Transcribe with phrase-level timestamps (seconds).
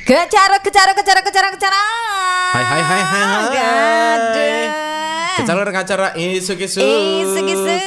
[0.04, 1.82] Kecara, kecara, kecara, kecara, kecara
[2.54, 3.44] Hai hai hai hai hai.
[3.50, 4.68] Gaduh.
[5.40, 7.82] Kecara acara Isuk Isuk Isuk, isuk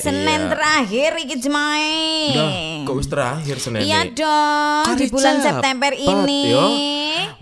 [0.00, 0.50] Senin Iya.
[0.56, 2.50] terakhir iki jemae Dah,
[2.88, 6.40] kok wis terakhir Senin Iya dong, di Hari bulan cepet, September ini.
[6.48, 6.64] yo.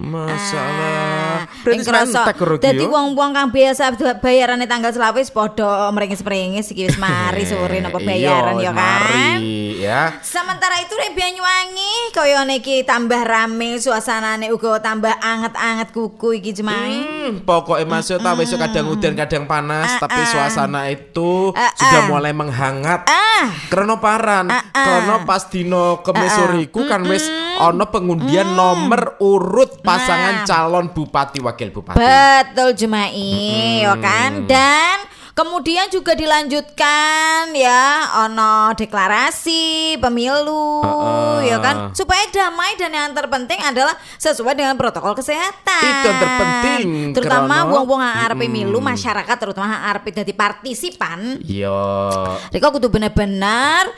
[0.01, 0.97] Masalah.
[1.13, 6.89] Ah, Kerasa, sementek rugi, Dadi wong-wong kang biasa bayarane tanggal selawe wis padha meringis-meringis iki
[6.89, 9.39] wis mari sore napa bayaran Iya, ya kan.
[9.81, 10.03] Ya.
[10.21, 17.01] Sementara itu nek Banyuwangi kaya niki tambah rame suasanane uga tambah anget-anget kuku iki jemae.
[17.01, 22.09] Hmm, pokoknya masuk tahu besok kadang udan kadang panas tapi suasana itu Ah, sudah ah.
[22.09, 23.07] mulai menghangat.
[23.07, 27.23] Ah, Karena paran, karena pas dino kemis soriku kan wis
[27.59, 30.47] ono pengundian nomor urut pasangan Nah.
[30.47, 32.03] calon bupati wakil bupati.
[32.03, 34.51] betul jemae ya kan.
[34.51, 41.41] Dan Kemudian juga dilanjutkan ya ono deklarasi pemilu Uh-uh.
[41.41, 45.81] ya kan supaya damai dan yang terpenting adalah sesuai dengan protokol kesehatan.
[45.81, 46.85] Itu yang terpenting,
[47.17, 51.41] Terutama wong-wong arep pemilu masyarakat terutama yang arep dadi partisipan.
[51.41, 51.79] Iya.
[52.53, 53.89] Riko kudu bener-bener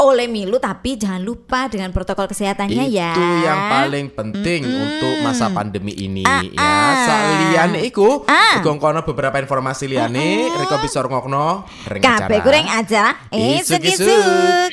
[0.00, 3.12] oleh milu tapi jangan lupa dengan protokol kesehatannya ya.
[3.12, 6.56] Itu yang paling penting untuk masa pandemi ini Ah, ya.
[6.56, 6.94] ah.
[7.00, 8.60] Salian iku, Ah.
[8.60, 12.40] kono beberapa informasi liyane, Riko bisa ngokno Kabeh acara.
[12.40, 13.04] goreng aja.
[13.28, 14.72] Isuk-isuk.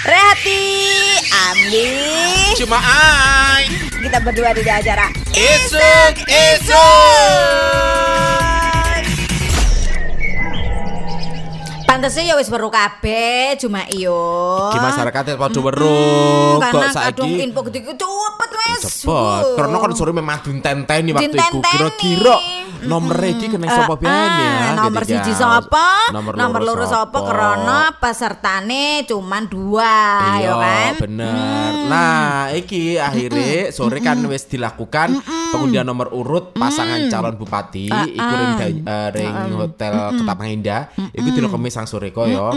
[0.00, 0.64] Rehati,
[1.28, 1.88] Ambi.
[2.56, 3.68] Cuma ai
[4.00, 7.99] Kita berdua di acara Isuk Isuk
[12.00, 14.16] Pantesnya ya wis weru kabeh, cuma iyo.
[14.72, 18.80] Iki masyarakatnya pada weruh kok saiki info gede cepet wes.
[19.04, 22.40] cepet karena kan sore memang dintenteni waktu iku kira-kira
[22.82, 24.50] nomor iki kena sapa Eh, pian ya?
[24.50, 25.86] Eh, nomor gitu, siji sapa?
[26.10, 27.18] Nomor, loro sapa?
[27.20, 29.94] karena pesertane cuman dua
[30.36, 30.92] ya Iya kan?
[30.98, 31.70] bener.
[31.86, 35.20] Nah iki akhirnya sore kan wis dilakukan
[35.50, 41.28] Pengundian nomor urut pasangan calon bupati Iku ring, da- eh, ring hotel Ketapang Indah Iku
[41.50, 42.54] kemis sang sore koyo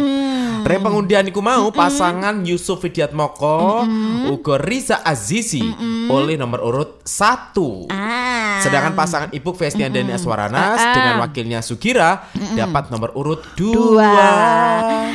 [0.64, 3.84] Ring pengundian iku mau pasangan Yusuf Widiatmoko
[4.30, 5.66] Ugo Riza Azizi
[6.06, 7.88] Oleh nomor urut satu.
[7.90, 8.33] Ah
[8.64, 14.16] Sedangkan pasangan Ibu Festian Dani Aswaranas dengan wakilnya Sugira dapat nomor urut dua.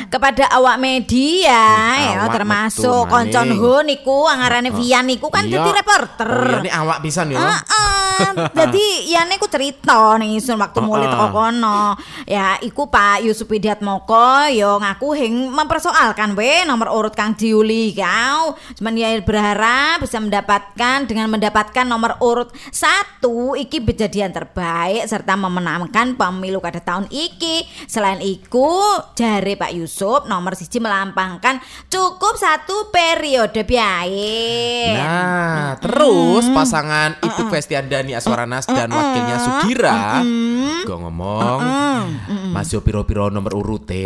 [0.09, 1.61] kepada awak media
[1.95, 5.61] ya Awak termasuk koncon ho niku angarane Vian niku kan Iya.
[5.61, 7.39] dadi reporter Oh, iya, ini awak pisan ya.
[7.41, 8.51] Heeh.
[8.51, 11.95] Jadi ya ku cerita nih isun waktu mulai teko kono.
[12.27, 18.59] Ya iku Pak Yusuf Widiatmoko yo ngaku hing mempersoalkan we nomor urut Kang Diuli kau.
[18.75, 26.15] Cuman ya berharap bisa mendapatkan dengan mendapatkan nomor urut satu iki kejadian terbaik serta memenangkan
[26.15, 27.67] pemilu kada tahun iki.
[27.87, 28.81] Selain iku
[29.15, 31.61] jare Pak Yusuf nomor siji melampangkan
[31.91, 34.95] cukup satu periode biaya.
[34.95, 40.23] Nah, terus pasangan Ibu Festian Dani Aswaranas dan wakilnya Sugira
[40.85, 41.61] Gue ngomong
[42.55, 44.05] Mas yo piro-piro nomor urute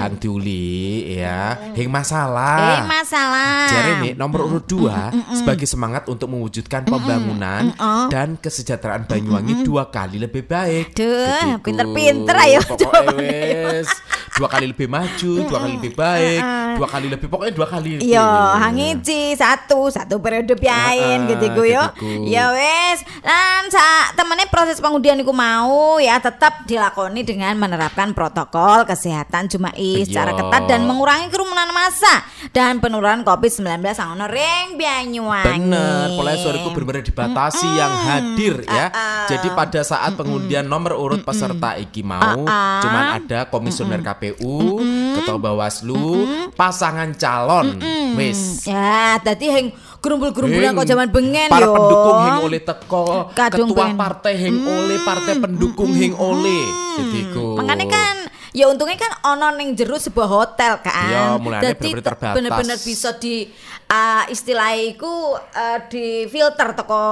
[0.00, 1.60] Hang diuli ya.
[1.76, 2.88] Hing masalah.
[2.88, 3.68] Masalah.
[3.68, 7.72] Jare nih nomor urut dua sebagai semangat untuk mewujudkan pembangunan
[8.08, 10.92] dan kesejahteraan Banyuwangi dua kali lebih baik.
[10.92, 13.88] Duh, pinter-pinter ayo Pokoknya wes
[14.34, 16.40] dua kali lebih maju, dua kali lebih baik,
[16.80, 18.00] dua kali lebih pokoknya dua kali.
[18.00, 18.56] Yo, lebih.
[18.56, 21.84] hangici satu satu periode piain gitu ku yo.
[22.24, 28.88] Ya wes, lan sa temennya proses pengundian iku mau ya tetap dilakoni dengan menerapkan protokol
[28.88, 30.38] kesehatan Jumai secara Iya.
[30.40, 35.68] ketat dan mengurangi kerumunan massa dan penurunan Covid-19 sang ono ring Banyuwangi.
[35.68, 37.92] Bener, mulai suaraku benar-benar dibatasi yang
[38.30, 38.86] hadir ya.
[38.86, 39.26] Ah, ah.
[39.26, 42.80] Jadi pada saat pengundian nomor urut peserta iki mau, ah.
[42.80, 44.80] cuman ada komisioner KPU,
[45.18, 47.76] ketua Bawaslu, pasangan calon,
[48.14, 48.64] wis.
[48.64, 49.66] Ya, tadi heng
[50.00, 51.76] gerumbul-gerumbulan kok zaman bengen para yo.
[51.76, 53.04] pendukung hing oleh teko
[53.36, 53.96] Kadung ketua pengen.
[54.00, 56.64] partai hing oleh partai pendukung hing oleh
[56.96, 57.20] jadi
[57.60, 58.16] Makanya kan
[58.50, 61.36] ya untungnya kan ono ning jero sebuah hotel kan.
[61.36, 62.34] Bener-bener te- terbatas.
[62.34, 63.44] bener-bener bisa di
[63.90, 67.02] uh, istilahnya iku uh, di filter toko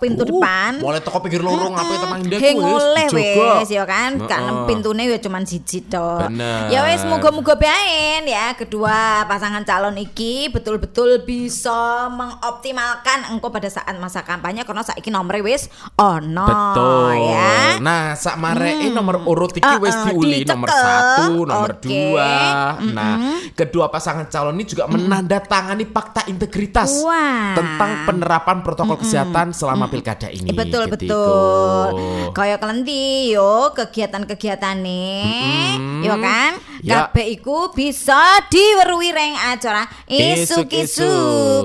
[0.00, 0.78] pintu Uh, depan.
[0.78, 4.66] mulai teko pinggir lorong apa itu mang Hing oleh wes ya kan karena Heeh.
[4.70, 6.30] pintunya ya cuman siji tok.
[6.70, 13.98] Ya wes muga-muga baen ya kedua pasangan calon iki betul-betul bisa mengoptimalkan engkau pada saat
[13.98, 15.10] masa kampanye karena saiki
[15.42, 15.66] wes
[15.98, 17.14] ono Betul.
[17.34, 17.82] ya.
[17.82, 21.82] Nah, sak mareke nomor urut iki Ah, wis ah, diuli nomor satu, nomor Oke.
[21.82, 22.32] dua.
[22.78, 23.14] Nah,
[23.58, 27.54] kedua pasangan calon ini juga menandatangani fakta integritas Wah.
[27.56, 30.50] tentang penerapan protokol kesehatan selama pilkada ini.
[30.50, 31.88] Eh, betul Gitu, betul.
[32.36, 36.58] Kayak kelenti yo kegiatan-kegiatan nih, yo kan?
[36.82, 37.06] Ya.
[37.08, 40.66] Kabeh iku bisa diweruhi reng acara isuk-isuk.
[40.68, 41.64] Isuk-isuk.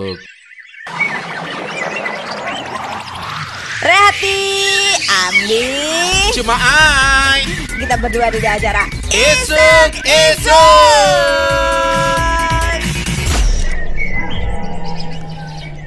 [3.78, 4.42] Rehati,
[5.06, 5.66] Ambi.
[6.34, 7.46] Cuma ai.
[7.78, 9.92] Kita berdua di acara Isuk,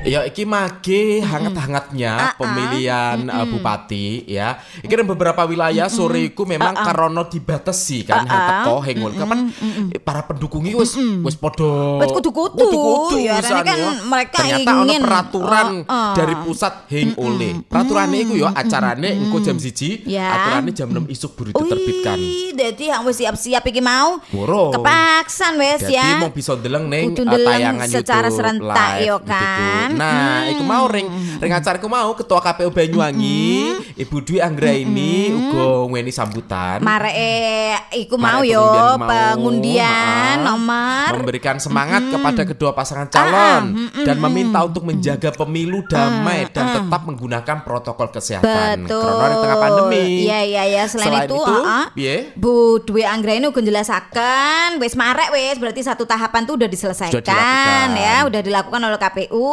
[0.00, 4.56] Ya iki mage hangat-hangatnya pemilihan uh, bupati ya.
[4.80, 9.52] Iki ada beberapa wilayah sore iku memang karono dibatasi kan hang teko hengul kapan
[9.92, 12.56] eh, para pendukung iki wis wis padha Wis kudu-kudu.
[12.56, 14.00] kudu-kudu Ya, kan ya.
[14.00, 15.02] mereka Ternyata ono ingin.
[15.04, 16.12] peraturan Oh, oh.
[16.16, 17.60] dari pusat heng oleh.
[17.60, 20.26] Peraturannya iku ya acarane engko jam 1, Ya.
[20.32, 22.16] aturannya jam 6 isuk baru diterbitkan.
[22.16, 24.16] Wih, jadi yang wis siap-siap iki mau.
[24.32, 24.72] Murung.
[24.72, 26.24] Kepaksan wes ya.
[26.24, 29.28] mau bisa ndeleng ning uh, ndeleng tayangan secara YouTube serentak, live yo gitu.
[29.28, 29.89] kan?
[29.94, 31.06] Nah, iku mau ring
[31.40, 33.50] ring acaraku mau ketua KPU Banyuwangi,
[33.96, 36.82] Ibu Dwi Anggra ini uga ngweni sambutan.
[36.82, 37.74] Marek eh,
[38.06, 44.62] iku mau yo pengundian mau, pengundian nomor memberikan semangat kepada kedua pasangan calon dan meminta
[44.64, 48.86] untuk menjaga pemilu damai dan tetap menggunakan protokol kesehatan.
[48.86, 49.02] Betul.
[49.02, 50.06] karena di tengah pandemi.
[50.26, 50.82] Iya iya iya.
[50.90, 52.16] Selain, Selain itu, itu, ah, ah, piye?
[52.34, 57.14] Bu Dwi Anggra ini udah jelasakan wis marek wis berarti satu tahapan tuh udah diselesaikan
[57.14, 57.88] Sudah dilakukan.
[57.96, 59.50] ya udah dilakukan oleh KPU.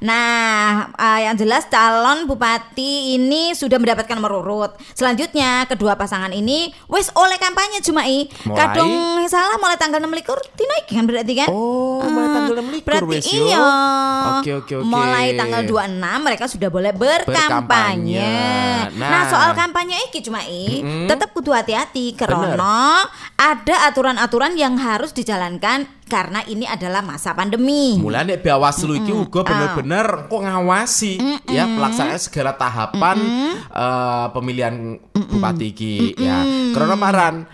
[0.00, 4.72] Nah, ah, yang jelas calon bupati ini sudah mendapatkan nomor urut.
[4.92, 8.28] Selanjutnya kedua pasangan ini wis oleh kampanye Jumai.
[8.46, 8.56] Mulai?
[8.58, 8.92] Kadung
[9.26, 11.48] salah mulai tanggal 6 likur dinaik kan berarti kan?
[11.50, 13.60] Oh, mulai tanggal 6 likur Berarti wis iya.
[14.38, 14.86] Oke, oke, oke.
[14.86, 17.36] Mulai tanggal 26 mereka sudah boleh berkampanye.
[17.38, 18.36] Berkampanye.
[18.98, 19.24] Nah, Nah.
[19.28, 23.04] soal kampanye iki cuma i, tetap kudu hati-hati karena
[23.36, 28.00] ada aturan-aturan yang harus dijalankan karena ini adalah masa pandemi.
[28.00, 31.20] Mulane Bawaslu iki uga bener-bener kok ngawasi
[31.52, 33.16] ya pelaksanaan segala tahapan
[33.68, 36.42] eh, pemilihan bupati iki ya.
[36.72, 37.44] Karena maran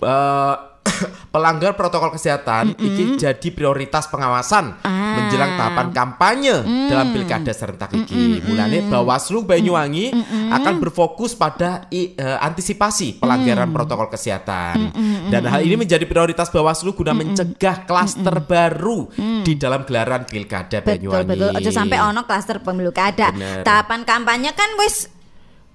[0.00, 0.54] eh,
[1.32, 6.56] pelanggar protokol kesehatan iki jadi prioritas pengawasan menjelang tahapan kampanye
[6.88, 8.42] dalam pilkada serentak iki.
[8.42, 10.10] Mulane Bawaslu Banyuwangi
[10.50, 14.90] akan berfokus pada i- eh, antisipasi pelanggaran protokol kesehatan.
[15.28, 19.06] Dan hal ini menjadi prioritas Bawaslu guna mencegah klaster baru
[19.42, 21.28] di dalam gelaran pilkada Betul Banyuwangi.
[21.28, 21.50] betul.
[21.54, 22.90] Aja sampai ono klaster pemilu.
[22.92, 23.30] Kada.
[23.62, 25.06] Tahapan kampanye kan Wis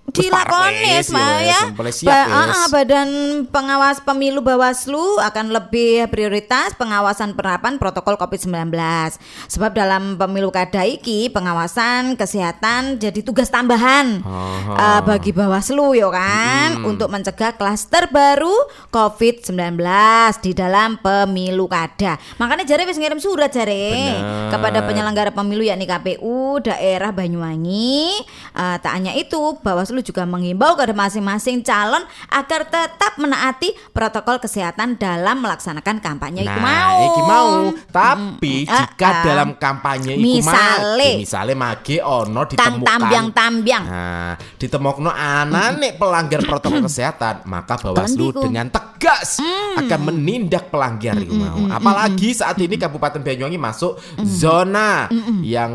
[0.07, 1.61] dilakoni Mas, ya, ya.
[1.91, 3.09] siap, Ba- ah, badan
[3.51, 8.71] pengawas pemilu Bawaslu akan lebih prioritas pengawasan penerapan protokol Covid-19.
[9.51, 14.73] Sebab dalam pemilu kada iki pengawasan kesehatan jadi tugas tambahan Aha.
[14.79, 18.55] eh, bagi Bawaslu yo kan untuk mencegah klaster baru
[18.95, 19.59] COVID-19
[20.39, 22.15] di dalam pemilu kada.
[22.39, 24.55] Makanya jare wis ngirim surat jare Bener.
[24.55, 28.23] kepada penyelenggara pemilu yakni KPU daerah Banyuwangi.
[28.55, 34.95] Eh, tak hanya itu, Bawaslu juga menghimbau kepada masing-masing calon agar tetap menaati protokol kesehatan
[34.95, 36.97] dalam melaksanakan kampanye iku Nah, mau.
[37.03, 37.49] iki mau.
[37.87, 39.23] Tapi Ah, jika ah.
[39.23, 41.09] dalam kampanye iku Misale.
[41.13, 43.83] mage, misale mage ono ditemukan tambiang-tambiang.
[43.83, 49.39] Nah, ditemokno anane pelanggar protokol kesehatan, maka Bawaslu dengan tegas
[49.77, 51.61] akan menindak pelanggar iku mau.
[51.69, 55.07] Apalagi saat ini Kabupaten Banyuwangi masuk zona
[55.39, 55.71] yang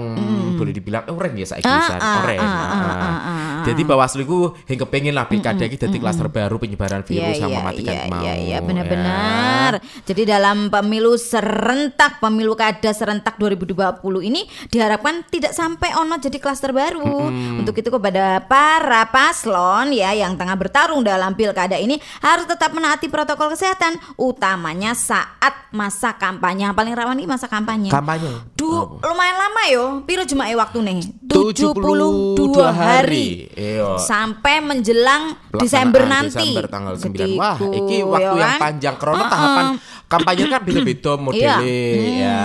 [0.53, 2.45] boleh dibilang orange ya saiki Ah, ah, orange.
[2.45, 2.77] ah, ah, Ah.
[2.77, 3.63] ah, ah, ah.
[3.65, 7.95] Jadi Bawaslu iku yang kepengin lah pilkada iki dadi klaster baru penyebaran virus yang mematikan
[7.97, 8.21] iya, mau.
[8.21, 8.59] iya, iya, ya.
[8.61, 9.73] benar-benar.
[10.05, 16.75] Jadi dalam pemilu serentak, pemilu kada serentak 2020 ini diharapkan tidak sampai ono jadi klaster
[16.77, 17.33] baru.
[17.63, 23.09] Untuk itu kepada para paslon ya yang tengah bertarung dalam pilkada ini harus tetap menaati
[23.09, 26.69] protokol kesehatan, utamanya saat masa kampanye.
[26.69, 27.89] Yang paling rawan ini masa kampanye.
[27.89, 28.31] Kampanye.
[28.55, 29.85] Duh, lumayan lama yo.
[30.05, 30.99] Piro cuma waktu nih?
[31.27, 33.49] 72 hari.
[33.57, 34.02] Iya.
[34.03, 35.23] Sampai menjelang
[35.55, 36.43] Desember nanti.
[36.43, 37.07] Desember tanggal 9.
[37.07, 38.61] Gediku, Wah, iki waktu ya yang kan?
[38.61, 39.31] panjang karena Heeh.
[39.31, 39.67] tahapan
[40.13, 42.29] kampanye kan beda-beda modelnya Iya.
[42.29, 42.43] ya.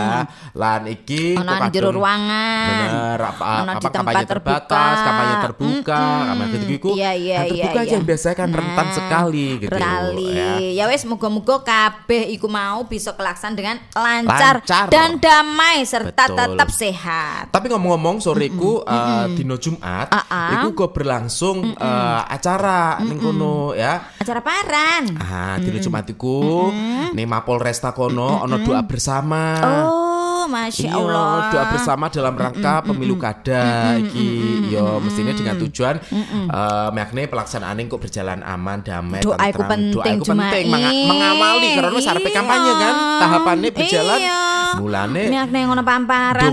[0.56, 2.68] Lan iki di jero ruangan.
[2.68, 5.04] Bener, apa, apa tempat kampanye terbatas, terbuka.
[5.04, 6.90] kampanye terbuka, kampanye gitu gitu.
[6.96, 7.94] Iya, iya, terbuka iya, aja iya.
[7.94, 9.72] yang biasanya kan rentan Nah, sekali gitu.
[9.76, 10.30] Sekali.
[10.32, 10.52] ya.
[10.78, 14.88] Ya wes muga-muga kabeh iku mau bisa kelaksan dengan lancar, Lancar.
[14.88, 16.38] dan damai serta Betul.
[16.40, 17.44] tetap sehat.
[17.52, 20.50] Tapi ngomong-ngomong soreku uh, dino Jumat, Ah, ah.
[20.56, 24.00] iku kok berlangsung uh, acara ning kono ya.
[24.18, 25.04] Acara paran.
[25.18, 26.72] Ah, dino Jumat iku
[27.12, 29.60] ning Mapol Resta kono ono doa bersama.
[29.62, 30.07] Oh,
[30.48, 31.28] masya Iya, Allah.
[31.28, 33.64] Hmm, doa bersama dalam rangka pemilu kada
[33.98, 34.28] iki.
[34.70, 39.92] Yo, mestinya dengan tujuan eh maknanya pelaksanaan kok berjalan aman, damai, Doa iku tentram.
[39.94, 42.96] Doa penting, iku penting menga- mengawali karena wis arepe kampanye kan.
[42.98, 43.20] Iya.
[43.20, 44.20] Tahapannya berjalan.
[44.20, 44.40] Iya.
[44.68, 46.52] Mulane Nek nek ngono pamparan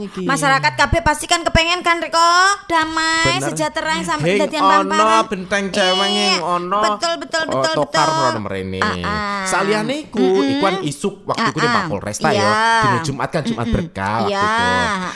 [0.00, 0.22] iki.
[0.22, 2.24] masyarakat kabeh pasti kan kepengen kan Riko
[2.64, 3.42] damai Bener.
[3.44, 5.24] sejahtera yang sampai Heng dadian ono pamparan.
[5.26, 6.78] benteng ceweng Iya, ono.
[6.80, 8.32] Betul betul Oh, betul tokar betul.
[8.40, 8.80] mrene.
[8.80, 9.42] Ah, ah.
[9.44, 11.74] Saliyane iku, iku kan isuk waktu iku di Ah.
[11.76, 12.38] Mapolres ta yo.
[12.38, 12.54] Iya.
[12.80, 14.64] Dino Jumat kan Jumat berkah waktu Iya, iku.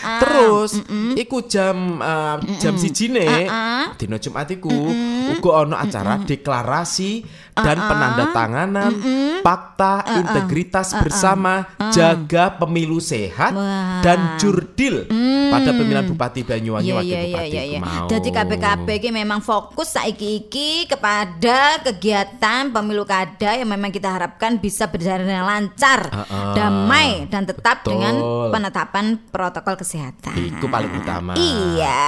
[0.04, 0.18] ah.
[0.20, 0.70] Terus
[1.16, 4.92] iku jam eh, jam sijine Ah, dino Jumat iku
[5.36, 7.12] uga ono acara deklarasi
[7.54, 8.92] dan penandatanganan
[9.40, 14.00] fakta integritas bersama jaga pemilu sehat Wah.
[14.00, 15.04] dan jurdil
[15.50, 17.80] pada pemilihan Bupati Banyuwangi Iya wakil iya iya bupati iya iku iya.
[17.80, 18.06] mau.
[18.08, 24.56] Jadi KPKP iki memang fokus saiki iki kepada kegiatan pemilu kada yang memang kita harapkan
[24.56, 26.54] bisa berjalan dengan lancar, Ah, ah.
[26.56, 27.98] damai dan tetap Betul.
[27.98, 28.14] dengan
[28.48, 30.32] penetapan protokol kesehatan.
[30.38, 31.34] Iku paling utama.
[31.36, 32.00] Iya.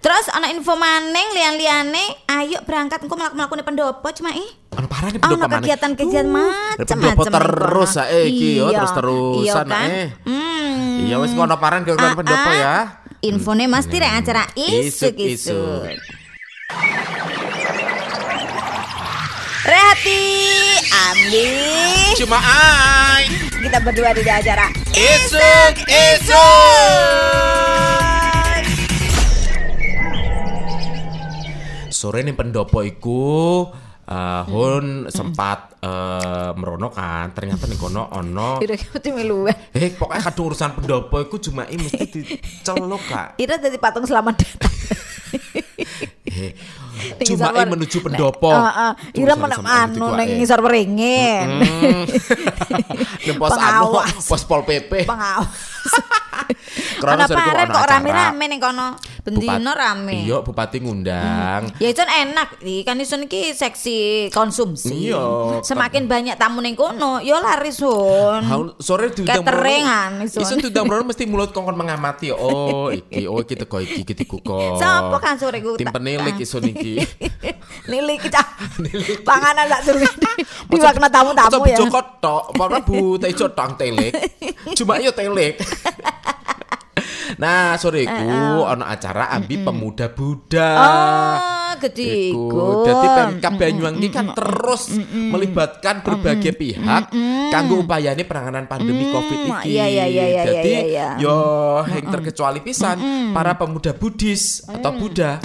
[0.00, 1.28] Terus ana info maning
[1.82, 4.50] lian-liane, ayo berangkat engko mlaku-mlakune pendopo cuma ih.
[4.70, 7.32] Ono parah nih Oh, pendopo ono kegiatan-kegiatan macam-macam pendopo ning kono.
[7.32, 9.88] terus saiki yo Iya, terus-terusan iya kan?
[9.90, 10.08] eh.
[10.22, 10.96] Hmm.
[11.00, 12.54] Iya wis ngono paran ke Ah, pendopo ah.
[12.54, 12.76] ya.
[13.22, 15.16] Infone mesti rek acara Isuk-isuk.
[15.16, 15.96] isuk-isuk.
[19.60, 20.24] Rehati,
[20.90, 21.52] ambil.
[22.16, 23.24] Cuma ai.
[23.60, 25.74] Kita berdua di acara Isuk
[32.00, 33.68] Sore nih pendopo iku
[34.08, 39.44] eh, Hun sempat eh, merono kan ternyata nih kono ono Ira mesti melu.
[39.52, 44.34] eh pokoknya kadung urusan pendopo iku cuma ini mesti diceluk kak Ira dadi patung selamat
[44.40, 44.74] datang.
[46.30, 46.54] Eh,
[47.26, 50.36] cuma ngisor- menuju pendopo Heeh, Ira Adi anu ning eh.
[50.40, 51.46] ngisor beringin.
[51.48, 52.04] Hmm.
[53.24, 55.08] Ning pos anu, pos pol pp.
[55.08, 55.48] Pengawas.
[57.00, 58.94] Krono ono kok rame-rame ning kono.
[59.20, 60.24] Bendino rame.
[60.24, 61.68] Iya, bupati ngundang.
[61.76, 65.12] Ya itu enak, kan isun iki seksi konsumsi.
[65.12, 65.60] Iya.
[65.60, 68.42] Semakin banyak tamu ning kono, yo laris sun.
[68.80, 70.24] Sore diundang Cateringan.
[70.24, 70.40] Isun.
[70.44, 74.40] Isun diundang Brono mesti mulut kongkon mengamati oh iki oh iki teko iki iki tiku
[74.40, 74.80] kok.
[74.80, 76.89] Sopo kan sore ku Tim penilik isun iki.
[77.90, 78.42] Lili kita
[79.28, 80.14] panganan tak turun
[80.70, 81.76] di wakna tamu-tamu ya.
[81.78, 84.14] Joko tok, para bu teh ijo tang telik.
[84.78, 85.58] Cuma yo telik.
[87.38, 88.26] Nah, sore iku
[88.66, 90.70] ono acara ambi pemuda Buddha.
[90.76, 91.38] Oh.
[91.80, 92.84] Iku.
[92.84, 97.08] Jadi Pemkab Banyuwangi kan terus melibatkan berbagai pihak
[97.48, 99.80] kanggo upayane penanganan pandemi Covid iki.
[99.80, 101.08] Iya, iya, iya, iya, Jadi iya, iya.
[101.16, 101.36] yo
[101.80, 103.00] hang terkecuali pisan
[103.32, 105.40] para pemuda Buddhis atau Buddha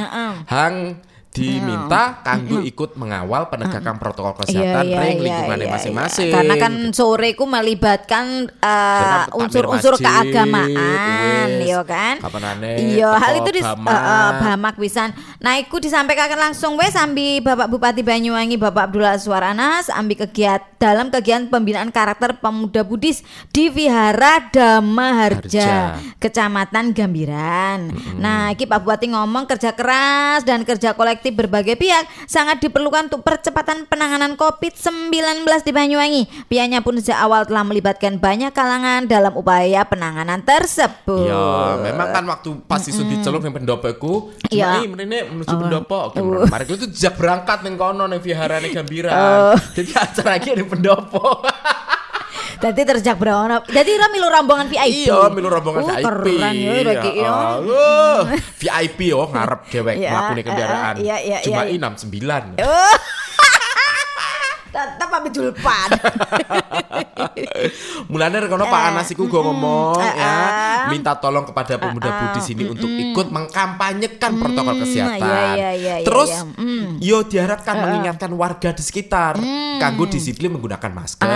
[0.52, 1.00] hang
[1.36, 6.32] diminta kanggo ikut mengawal penegakan protokol kesehatan ring lingkungannya masing-masing.
[6.32, 12.16] Iya, Karena kan sore ku melibatkan uh, takmir unsur-unsur masjid, keagamaan, ya kan?
[12.80, 13.92] Iya, hal itu di Bamak.
[13.92, 15.12] uh, uh, Bamak pisan.
[15.44, 21.10] Nah, iku disampaikan langsung wes sambi Bapak Bupati Banyuwangi Bapak Abdullah Suaranas ambi kegiatan dalam
[21.10, 25.70] kegiatan pembinaan karakter pemuda Buddhis di Vihara Dhamma Harja, Harja.
[26.22, 27.90] Kecamatan Gambiran.
[28.22, 33.22] Nah, iki Pak Bupati ngomong kerja keras dan kerja kolektif berbagai pihak sangat diperlukan untuk
[33.22, 35.14] percepatan penanganan COVID-19
[35.64, 36.24] di Banyuwangi.
[36.46, 41.30] Pihaknya pun sejak awal telah melibatkan banyak kalangan dalam upaya penanganan tersebut.
[41.30, 44.14] Ya, memang kan waktu pas isu diceluk ning pendopo iku,
[44.50, 44.84] Iya.
[44.84, 45.60] cuma mrene menuju Oh.
[45.62, 45.98] pendopo.
[46.12, 46.44] Oke, Oh.
[46.46, 49.14] mari itu sejak berangkat ning kono ning viharane Gambiran.
[49.14, 49.56] Oh.
[49.72, 51.24] Jadi acara iki ning pendopo.
[52.66, 53.62] Jadi terjak berono.
[53.64, 55.06] Jadi ira milu rombongan VIP.
[55.06, 56.02] Iya, milu rombongan Oh, VIP.
[56.02, 56.74] Keren ya
[57.14, 57.32] ya.
[57.62, 58.20] Uh,
[58.58, 60.94] VIP yo ngarep dewek Iya, mlakune eh, kendaraan.
[60.98, 61.78] eh, iya, iya, Cuma iya, iya.
[61.78, 61.80] i
[62.58, 62.58] 69.
[62.66, 62.98] Oh.
[64.76, 65.88] Tetap ambil julpan.
[68.12, 70.80] Mulane rekono Pak Anas iku go ngomong eh, ya, eh.
[70.92, 75.24] minta tolong kepada pemuda budi sini untuk ikut mengkampanyekan protokol kesehatan.
[75.24, 76.42] iya, iya, iya, iya, Terus iya.
[76.60, 76.86] Mm.
[77.00, 79.40] yo diharapkan mengingatkan warga di sekitar
[79.80, 81.36] kanggo disiplin menggunakan masker, Ah.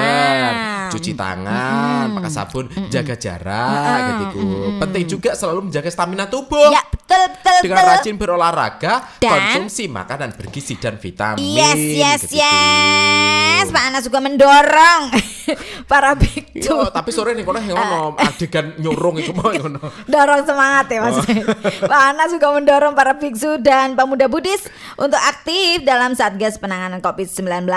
[0.90, 4.42] Cuci tangan, pakai sabun, jaga jarak gitu.
[4.78, 6.70] Penting juga selalu menjaga stamina tubuh.
[6.70, 7.92] ya, betul betul Dengan betul.
[7.94, 11.40] rajin berolahraga, Dan- konsumsi makanan bergizi dan vitamin.
[11.40, 12.40] Yes, yes, gitu.
[12.40, 13.68] yes.
[13.70, 15.04] Pak Anas juga mendorong
[15.92, 16.64] para biksu.
[16.66, 19.78] Yo, tapi sore nih kono ngono adegan nyurung iku mau ngono.
[20.06, 21.20] Dorong semangat ya mas
[21.92, 24.64] Pak Anas juga mendorong para biksu dan pemuda Buddhis
[24.96, 27.68] Untuk aktif dalam Satgas Penanganan COVID-19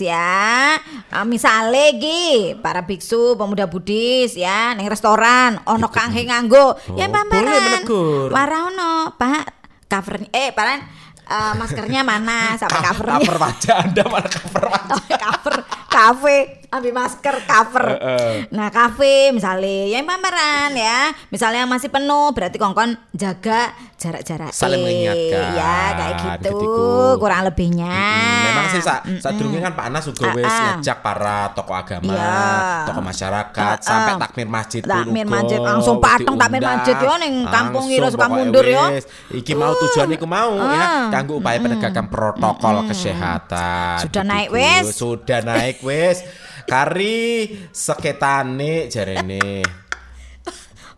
[0.00, 0.74] ya
[1.08, 6.76] Nah, Misalnya Gi, para biksu, pemuda Buddhis ya Neng restoran, ono kang nganggo.
[6.94, 8.28] Ya Oh, boleh menegur.
[8.30, 9.44] Warono, Pak.
[9.88, 10.84] Cover Eh, paran
[11.24, 15.16] eh, maskernya mana sampai covernya Cover wajah Anda malah cover wajah.
[15.16, 15.56] cover
[15.88, 16.36] kafe
[16.68, 17.96] ambil masker cover.
[17.96, 18.52] Heeh.
[18.52, 21.16] Nah, kafe misalnya yang pameran ya.
[21.32, 24.52] Misalnya masih penuh berarti kongkon jaga jarak-jarak.
[24.52, 25.56] Saling mengingatkan.
[25.56, 26.52] Ya, kayak gitu.
[26.52, 27.16] Getiku.
[27.16, 27.88] Kurang lebihnya.
[27.88, 30.64] Hmm, memang sih sa sadurunge kan Pak Anas juga wis Ah, ah.
[30.76, 32.36] ngejak para tokoh agama, Iya.
[32.84, 33.82] tokoh masyarakat Ah, ah.
[33.82, 38.26] sampai takmir masjid Takmir masjid, langsung pateng takmir masjid yo ning kampung Langsung Ira suka
[38.28, 38.84] mundur yo.
[39.32, 41.08] Iki mau tujuan iku mau ya Ah.
[41.08, 44.04] kanggo upaya penegakan protokol kesehatan.
[44.04, 44.84] Sudah naik wis.
[44.92, 46.20] Sudah naik wis.
[46.68, 49.64] Kari seketane jarene.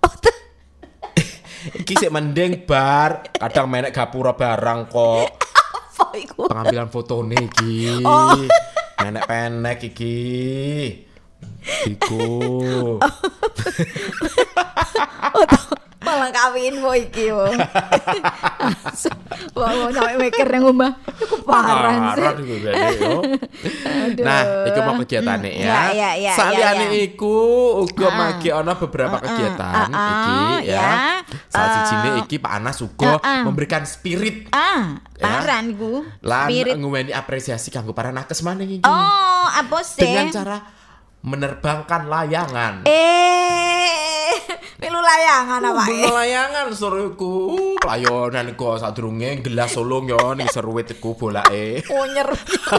[0.02, 0.14] Oh,
[1.70, 5.28] Iki sik mending bar, kadang menek gapura barang kok.
[6.50, 8.02] pengambilan fotone iki.
[8.02, 8.34] Oh.
[9.00, 10.18] Nenek-penek iki.
[11.88, 12.24] Iku.
[16.10, 17.46] Malah kawin wo iki wo.
[19.54, 20.92] Wah, mau nyampe mikir nang omah.
[21.06, 22.26] Iku parah sih.
[24.18, 26.10] Nah, iku mau kegiatane Ya, ya.
[26.10, 27.06] ya, ya, Saliyane ya, ya.
[27.06, 27.34] iku
[27.86, 30.10] uga magi ana beberapa kegiatan ah, ah,
[30.58, 30.88] iki ya.
[31.46, 33.42] Salah Eh, sijine iki Pak Anas uga ah, ah.
[33.46, 35.22] memberikan spirit Ah, Ya.
[35.22, 36.02] paran iku.
[36.24, 38.86] lan nguweni apresiasi kanggo para nakes maning iki.
[38.88, 40.00] Oh, apa sih?
[40.00, 40.56] Dengan cara
[41.20, 42.74] menerbangkan layangan.
[42.88, 44.19] Eh,
[44.80, 47.32] milu layangan apa Bunga layangan suruhku
[47.78, 51.84] pelayonan iku sadurunge gelas solong yo ning seruit iku bolake.
[51.86, 52.28] Unyer.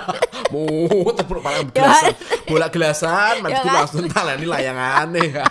[0.51, 0.65] Mu
[1.13, 2.11] tepuk paling gelasan.
[2.49, 3.85] Bola gelasan Ya kan?
[3.85, 5.23] langsung taleni layangane.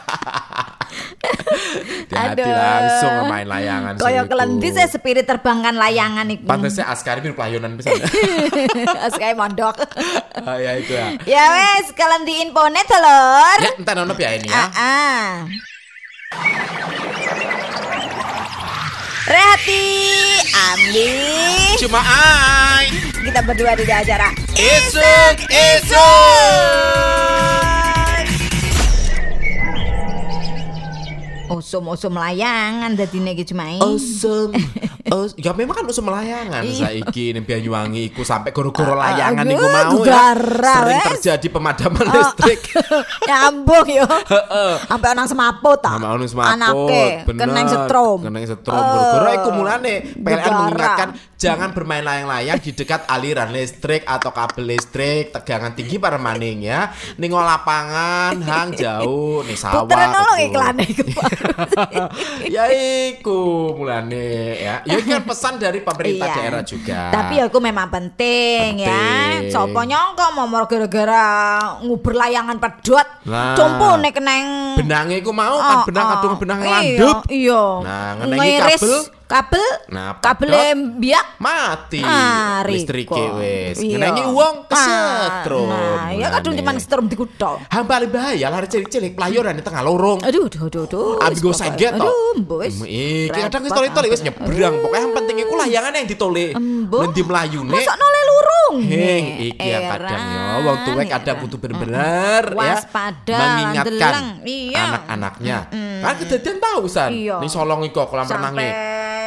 [2.11, 2.51] Hati Aduh.
[2.51, 6.45] langsung main layangan Kaya kelendi saya spirit terbangkan layangan iku.
[6.51, 7.97] Pantasnya askari bir pelayonan pisan.
[9.15, 9.79] Sekali mondok.
[10.43, 11.15] Ah, ya itu ya.
[11.23, 13.59] ya wes, kalian di infonet telur.
[13.63, 14.67] Ya, entar nono ya ini ya.
[20.81, 21.13] Ambi,
[21.77, 22.89] Cuma ai.
[23.21, 26.01] kita berdua di acara Isuk isuk.
[31.53, 34.57] Usum-usum layangan dadi iki cuma Usum.
[35.11, 36.87] Us, ya memang kan usum layangan Iya.
[36.87, 40.23] saiki ning Banyuwangi iku sampai goro-goro Ah, layangan aduh, iku mau ya.
[40.39, 42.15] Sering terjadi pemadaman Oh.
[42.15, 42.61] listrik.
[43.29, 44.07] Nyambung yo.
[44.07, 44.73] Heeh.
[44.87, 45.99] Sampai orang semaput ta.
[45.99, 48.19] Sama anu semaput, Anake kena setrum.
[48.23, 48.79] Kena setrum.
[48.79, 54.77] Eh, Goro-goro iku mulane PLN mengingatkan jangan bermain layang-layang di dekat aliran listrik atau kabel
[54.77, 56.95] listrik tegangan tinggi para maning ya.
[57.19, 59.83] Ning lapangan hang jauh ning sawah.
[59.89, 60.49] Puteran nolong betul.
[60.55, 61.03] iklan iku.
[62.55, 62.65] ya
[63.11, 63.41] iku
[63.75, 64.29] mulane
[64.61, 64.75] ya.
[64.85, 66.37] Ya ini kan pesan dari pemerintah Iya.
[66.37, 67.01] daerah juga.
[67.11, 68.89] Tapi ya aku memang penting, ya.
[68.89, 69.51] Penting.
[69.51, 71.25] Sopo nyongko momor gara-gara
[71.81, 73.09] nguber layangan pedot.
[73.25, 73.57] Nah.
[73.57, 74.45] Cumpu nek keneng
[74.77, 76.11] benangnya iku mau kan Oh, benang oh.
[76.15, 77.19] kadung benang Iya, landep.
[77.27, 77.65] Iya.
[77.83, 78.95] Nah, ngenengi kabel.
[79.31, 79.63] Kabel.
[79.89, 80.51] Nah, kabel
[80.99, 81.39] biak.
[81.39, 83.39] Mati Ah, listrik Riko.
[83.39, 83.79] wis.
[83.79, 83.95] Iya.
[83.95, 85.71] Ngenengi uang kesetrum.
[85.71, 87.63] Nah, ya kadung cuman setrum dikutok.
[87.71, 90.19] Hamba bahaya lari cilik-cilik pelayoran di tengah lorong.
[90.21, 91.11] Aduh, aduh, aduh, aduh.
[91.23, 92.03] Abi go Wis, seget pokoknya.
[92.03, 92.11] to.
[92.11, 92.75] Aduh, wis.
[92.83, 94.75] Iki kadang wis toli-toli wis nyebrang.
[94.83, 96.47] Pokoknya yang penting iku layangan yang ditole.
[97.31, 97.71] Melayune.
[97.71, 98.77] Masa noleh lurung.
[98.81, 99.51] Heng, nih?
[99.51, 100.19] iki ya kadang.
[100.21, 101.43] Eran, Wong tuwek ya kadang kan?
[101.43, 104.23] kudu bener-bener ya Waspada, mengingatkan.
[104.43, 104.79] Iya.
[104.81, 105.59] anak-anaknya.
[106.01, 107.11] Kan kejadian tahu san.
[107.13, 107.39] Iya.
[107.39, 108.69] Ning solong iko kolam renange.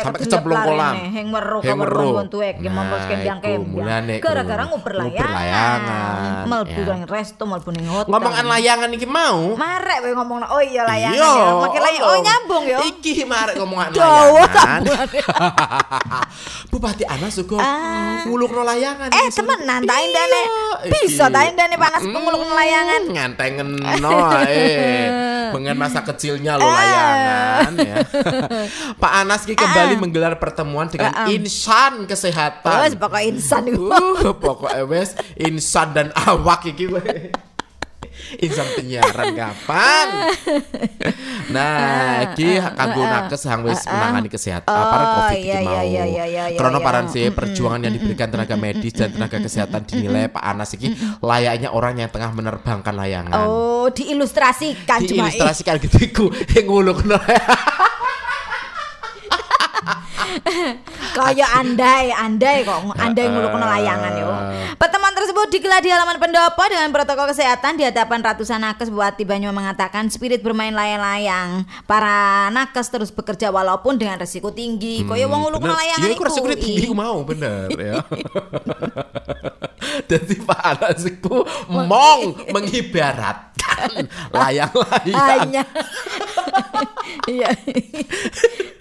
[0.04, 0.94] Sampai kecemplung kolam.
[1.10, 2.28] heng weruh Heng weruh.
[2.28, 3.64] tuwek ki Nah, kembang.
[3.66, 4.24] mulane iku.
[4.26, 6.44] Gara-gara nguber layangan.
[6.44, 6.86] Melbu ya.
[6.90, 8.10] nang resto, melbu ning hotel.
[8.10, 9.56] Ngomongan layangan iki mau.
[9.56, 11.52] Marek we ngomong oh iya layangan Iya, ya.
[11.58, 12.78] Makin layangan oh nyambung yo.
[12.84, 14.82] Iki marek ngomongan layangan.
[16.72, 18.26] Bupati Anas juga Ah.
[18.26, 19.08] ngulukno layangan.
[19.08, 19.36] Eh iki.
[19.36, 20.42] temenan ta Iya, indane.
[20.90, 21.32] Bisa iki.
[21.32, 23.02] ta indane panas penguluk layangan.
[23.08, 23.68] Ngantengen
[24.00, 24.12] no
[24.44, 25.06] eh.
[25.54, 26.74] Pengen masa kecilnya lo Ah.
[26.74, 27.96] layangan ya.
[29.02, 30.02] Pak Anas ki kembali Ah.
[30.02, 31.28] menggelar pertemuan dengan Ah, ah.
[31.30, 32.80] insan kesehatan.
[32.84, 33.64] Wes pokok insan.
[33.74, 36.90] Uh, pokoknya wes insan dan awak iki.
[38.38, 40.08] Insan penyiaran kapan?
[41.50, 45.74] Nah, iki kanggo nakes hang wis menangani kesehatan Oh, apa Covid iki iya, mau.
[45.74, 46.86] iya, iya, iya, iya, Krono iya.
[46.86, 51.74] paran sih perjuangan yang diberikan tenaga medis dan tenaga kesehatan dinilai Pak Anas iki layaknya
[51.74, 53.46] orang yang tengah menerbangkan layangan.
[53.50, 57.18] Oh, diilustrasikan cuma Diilustrasikan gitu iku yang ngulukno.
[61.18, 64.30] Kaya andai, andai kok, andai nguluk layangan yo.
[64.80, 68.90] Pertemuan tersebut digelar di halaman pendopo dengan protokol kesehatan di hadapan ratusan nakes.
[68.90, 71.68] Bupati Banyuwangi mengatakan spirit bermain layang-layang.
[71.86, 75.06] Para nakes terus bekerja walaupun dengan resiko tinggi.
[75.06, 78.02] Kaya wong nguluk layangan Ya iku resiko tinggi mau bener ya.
[80.12, 82.22] Jadi Pak Anas iku mong
[82.56, 85.66] mengibaratkan layang-layang.
[87.24, 87.50] Iya.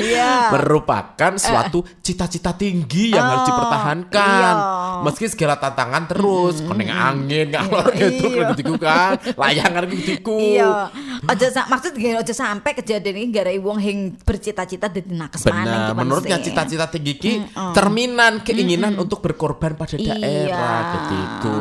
[0.02, 0.50] Iya.
[0.50, 4.54] merupakan suatu cita-cita tinggi yang harus Oh, dipertahankan.
[4.58, 5.00] iya.
[5.02, 10.34] Meski segala tantangan terus, koneng angin ngalor gitu gitu kan, layangan gitu.
[10.58, 10.90] Iya.
[11.22, 16.38] Aja maksud gini aja sampai kejadian ini gara wong yang bercita-cita dadi nakes iki, menurutnya
[16.38, 17.32] cita-cita tinggi ki
[17.70, 20.91] cerminan keinginan untuk berkorban pada Iya.
[20.92, 21.57] Daerah gitu.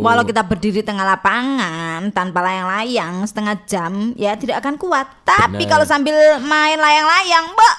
[0.00, 5.06] Walau kita berdiri tengah lapangan tanpa layang-layang setengah jam ya tidak akan kuat.
[5.26, 5.70] Tapi Bener.
[5.70, 7.76] kalau sambil main layang-layang, Mbak,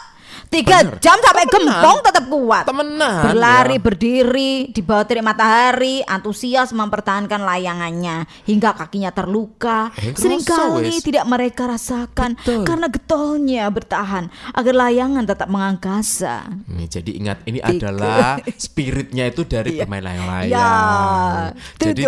[0.48, 0.98] tiga Bener.
[1.00, 1.68] jam sampai Temenan.
[1.76, 2.64] gempong tetap kuat.
[2.64, 3.82] Temenan, Berlari, ya.
[3.82, 9.92] berdiri di bawah terik matahari, antusias mempertahankan layangannya hingga kakinya terluka.
[9.96, 12.64] Eh, Seringkali tidak mereka rasakan Betul.
[12.64, 16.48] karena getolnya bertahan agar layangan tetap mengangkasa.
[16.68, 17.72] Nih, jadi ingat ini Tiku.
[17.78, 19.84] adalah spiritnya itu dari Iya.
[19.84, 20.50] bermain layang-layang.
[20.50, 20.72] Ya,
[21.78, 22.02] Jadi.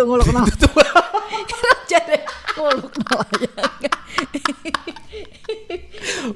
[1.90, 2.16] Jadi
[2.56, 3.66] nguluk layang.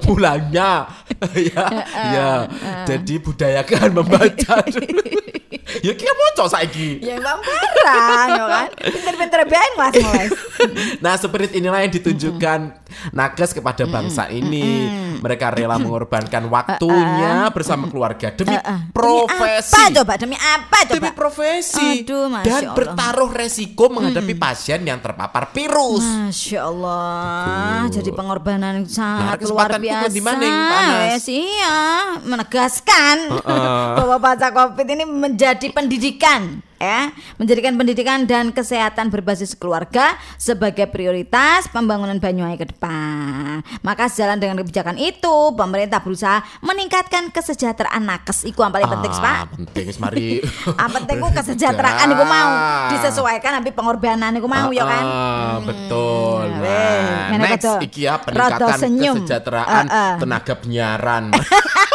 [0.04, 0.86] mulanya
[1.32, 2.30] ya ya
[2.84, 5.04] jadi budayakan membaca dulu.
[5.80, 7.00] ya kita mau saiki.
[7.00, 8.68] Ya bang barang ya kan.
[8.92, 10.32] Pinter-pinter bae ngeles-ngeles.
[11.00, 12.60] Nah, spirit inilah yang ditunjukkan
[13.10, 14.88] nakes kepada bangsa ini.
[15.16, 18.56] Mereka rela mengorbankan waktunya bersama keluarga demi
[18.90, 19.72] profesi.
[19.72, 20.12] Demi apa coba?
[20.14, 20.94] Demi apa coba?
[20.94, 22.74] Demi profesi Aduh, Masya dan Allah.
[22.74, 26.04] bertaruh resiko menghadapi pasien yang terpapar virus.
[26.04, 27.94] Masya Allah, Tuh.
[27.94, 30.06] jadi pengorbanan yang sangat Nah, luar biasa.
[30.08, 31.22] di mana yang panas?
[31.24, 31.78] Iya,
[32.24, 33.88] menegaskan Heeh.
[33.98, 41.66] bahwa pasca COVID ini menjadi pendidikan, ya, menjadikan pendidikan dan kesehatan berbasis keluarga sebagai prioritas
[41.68, 43.60] pembangunan Banyuwangi ke depan.
[43.80, 48.44] Maka sejalan dengan kebijakan itu, pemerintah berusaha meningkatkan kesejahteraan nakes.
[48.44, 49.36] Iku yang paling penting, Ah, Pak.
[49.54, 50.28] penting mari.
[50.80, 52.50] Ah penting ku kesejahteraan iku mau
[52.90, 55.02] disesuaikan tapi pengorbanan iku mau ya kan.
[55.02, 56.44] Ah, betul.
[56.44, 59.14] Hmm, Nah, weh, ngene next iki ya peningkatan senyum.
[59.20, 60.14] kesejahteraan Ah, ah.
[60.18, 61.24] tenaga penyiaran.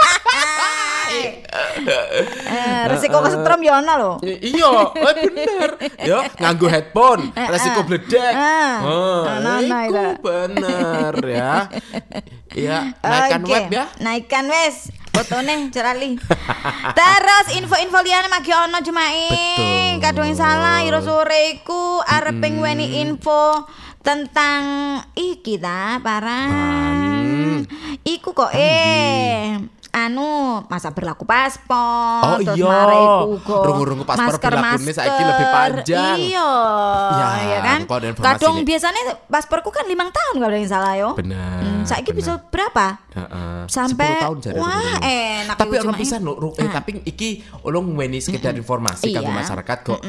[2.49, 4.13] Eh, resiko kesetrum ya ono lho.
[4.21, 5.69] Iya, eh, bener.
[6.01, 8.33] Ya, nganggo headphone, resiko bledek.
[8.33, 10.03] Ah, Oh, nah, nah, iku itu.
[10.21, 11.53] bener ya.
[12.49, 13.85] Ya, naikkan Oke, web ya.
[14.01, 14.89] Naikkan wes.
[15.13, 16.17] Fotone cerali.
[16.97, 18.81] Terus info-info liyane magi ono.
[18.81, 20.01] Betul.
[20.01, 23.69] Kadung salah iro sore iku arep weni info
[24.01, 27.62] tentang iki ta, Parang.
[28.01, 30.30] Iku kok eh anu
[30.65, 32.65] masa berlaku paspor Oh, terus iya.
[32.65, 36.17] mare iku uga Rungu-rungu paspor berlakune saiki lebih panjang.
[36.19, 36.52] iya
[37.12, 38.65] Ya, ya kan informasi nih.
[38.65, 42.19] biasanya pasporku kan limang tahun kalau yang salah yo Benar, Hmm, saiki benar.
[42.19, 43.60] bisa berapa Heeh.
[43.65, 45.10] Sampai- 10 tahun jare wah, rungu-rungu.
[45.41, 47.30] enak Tapi pisan lho, Ru- eh, tapi iki
[47.63, 49.38] ulung weni sekedar informasi kanggo Iya.
[49.39, 49.99] masyarakat kok.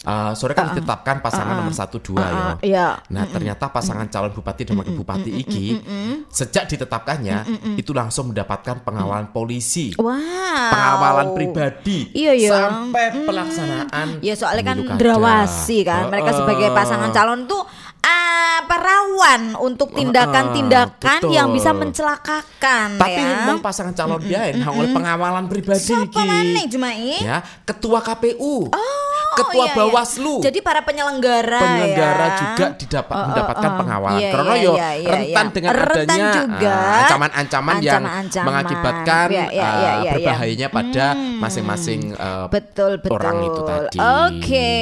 [0.00, 2.52] Eh, sore kan ditetapkan pasangan nomor 1 2 ya.
[2.62, 2.86] iya.
[3.08, 5.80] Nah, ternyata pasangan calon bupati dan wakil bupati iki
[6.28, 7.36] sejak ditetapkannya
[7.74, 9.96] itu langsung mendapatkan pengawalan polisi.
[9.96, 12.50] wow Pengawalan pribadi Iya, iya.
[12.60, 17.64] sampai pelaksanaan Ya soalnya kan drawasi kan mereka sebagai pasangan calon tuh
[18.00, 21.30] apa rawan untuk tindakan-tindakan betul.
[21.30, 23.24] yang bisa mencelakakan Tapi ya.
[23.40, 26.20] memang pasangan calon dia yang oleh pengawalan pribadi Siapa iki.
[26.20, 27.20] maneh Jumai?
[27.20, 28.68] Ya, ketua KPU.
[28.68, 28.99] Oh,
[29.36, 29.78] ketua iya, iya.
[29.78, 30.34] Bawaslu.
[30.42, 32.36] Jadi para penyelenggara penyelenggara ya.
[32.40, 33.78] juga didapat Oh, oh, mendapatkan oh.
[33.78, 35.54] pengawalan Iya, karena iya, iya, iya, rentan iya.
[35.54, 36.30] dengan Rentan adanya
[36.70, 38.46] ah, ancaman-ancaman yang Ancaman-ancaman.
[38.46, 40.12] mengakibatkan Iya, iya, ah, iya, iya, iya.
[40.16, 41.06] berbahayanya pada
[41.38, 43.14] masing-masing eh, Betul betul.
[43.14, 43.96] orang itu tadi.
[43.98, 44.72] Oke.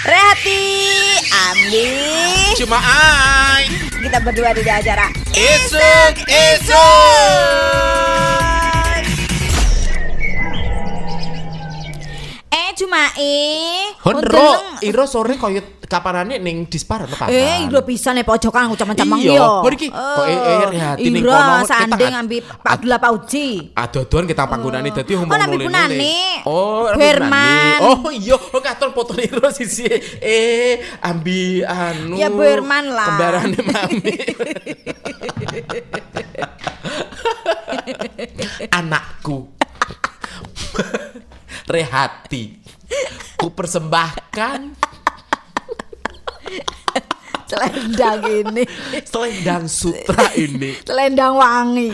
[0.00, 0.62] Rehati,
[1.28, 1.88] Ambi.
[2.56, 3.68] Cuma ai
[4.00, 7.99] Kita berdua di acara isuk isuk.
[12.90, 17.26] Eh eh Honro, iro sore koyo kapanane ning dispar apa?
[17.30, 18.78] Eh, ilo bisa nih pojokan aku
[19.18, 19.62] Iya, yo.
[19.62, 23.74] kok iki kok eh, eh, Rehati ning kono, sanding ambi Pak Abdullah Pauji.
[23.74, 25.66] Adodoan kita panggonane dadi Oh, nuli-nuli.
[25.66, 26.18] punani.
[26.46, 27.78] Oh, Berman.
[27.82, 29.90] Oh, iya, oh katon foto niro sisi.
[30.22, 32.14] Eh, ambi anu.
[32.16, 33.06] Ya, Berman lah.
[33.10, 34.14] Kembarane mami.
[38.70, 39.50] Anakku.
[41.66, 42.69] Rehati.
[43.36, 44.60] Ku persembahkan
[47.50, 48.62] Selendang ini.
[49.02, 50.70] selendang sutra ini.
[50.86, 51.90] Selendang wangi.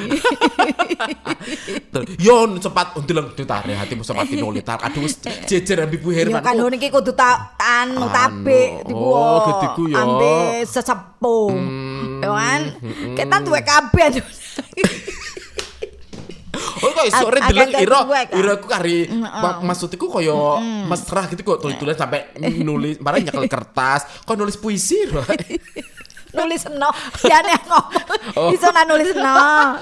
[2.21, 4.77] Yon cepat untileng ditare hatimu sempat tinolitar.
[4.85, 5.09] Aduh
[5.49, 6.45] jejer ambi Bu Herman.
[6.45, 9.01] kan Oh, iki kudu ta Anu, tabe diku.
[9.01, 10.05] oh, gediku ya.
[10.05, 10.37] Ambe
[10.69, 11.49] sesepuh.
[12.21, 12.61] Ya kan?
[13.17, 14.07] Kita duwe kabeh.
[16.97, 17.99] kok sore Ag- deleng ira
[18.33, 20.57] ira aku kari mak- maksudku koyo
[20.89, 25.21] mesra gitu kok tulis-tulis sampai nulis barang nyekel kertas kok nulis puisi lho.
[26.33, 26.93] nulis no.
[27.25, 27.85] Ya ngomong
[28.37, 28.53] Oh.
[28.53, 29.33] iso nak nulis no.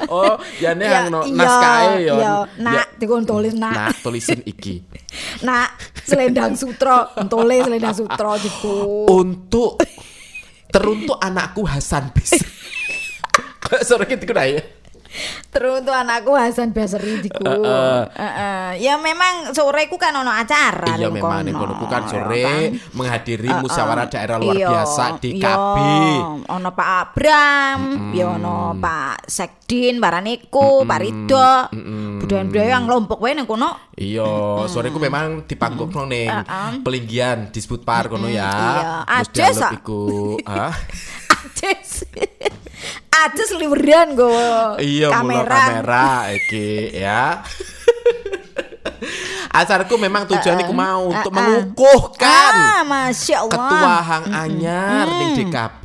[0.07, 1.51] Oh, ya yang no, iya,
[1.99, 2.15] iya.
[2.15, 3.75] Ya, Nak dikon tulis nak.
[3.75, 4.87] Nah, tulisin iki.
[5.47, 5.75] Nak
[6.07, 9.09] selendang sutra, tulis selendang sutra gitu.
[9.11, 9.83] Untuk
[10.71, 12.39] teruntuk anakku Hasan Bis.
[13.89, 14.63] Sore gitu ya?
[15.55, 17.47] Terus tuh anakku Hasan Basri diku.
[17.47, 18.71] Heeh.
[18.83, 24.11] Ya memang sore ku kan ono acara Iya memang ning kono kan sore menghadiri musyawarah
[24.11, 25.79] daerah luar Iya, biasa DKB.
[25.79, 26.19] iya.
[26.51, 31.51] Ono Pak Abram, ya ono Pak Sekdin, Baraniku, Pak Ridho.
[32.19, 33.95] Budaya-budaya yang lompok wae ning kono.
[33.95, 36.27] Iya, sore ku memang dipanggung ning
[36.83, 38.51] pelinggian disebut par kono ya.
[38.51, 39.23] Iya.
[39.31, 40.35] Terus Aja, iku.
[43.25, 44.31] Ajes liweran go.
[44.81, 45.55] Iya, kamera.
[45.55, 47.41] kamera iki ya.
[49.55, 53.55] Acarku memang tujuannya ku mau untuk mengukuhkan Ah, Masya Allah.
[53.55, 55.85] ketua hang anyar ning DKB.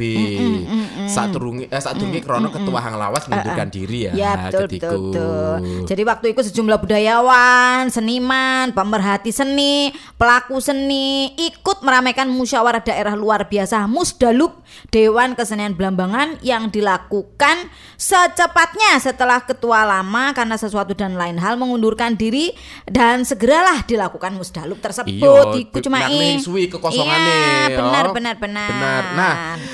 [1.06, 4.14] Saat turungi eh saat turungi krono ketua hang lawas mengundurkan diri ya.
[4.18, 5.56] Ya betul Jadi betul, betul.
[5.86, 13.46] Jadi waktu itu sejumlah budayawan, seniman, pemerhati seni, pelaku seni ikut meramaikan musyawarah daerah luar
[13.46, 21.38] biasa Musdalub Dewan Kesenian Belambangan yang dilakukan secepatnya setelah ketua lama karena sesuatu dan lain
[21.38, 22.54] hal mengundurkan diri
[22.90, 23.22] dan
[23.60, 25.12] segeralah dilakukan Musdalub tersebut.
[25.12, 26.00] Iya, Iku cuma
[26.40, 27.28] suwi kekosongane.
[27.28, 27.78] Iya, ya.
[27.84, 28.70] benar benar benar.
[28.72, 29.04] Benar.
[29.20, 29.34] Nah,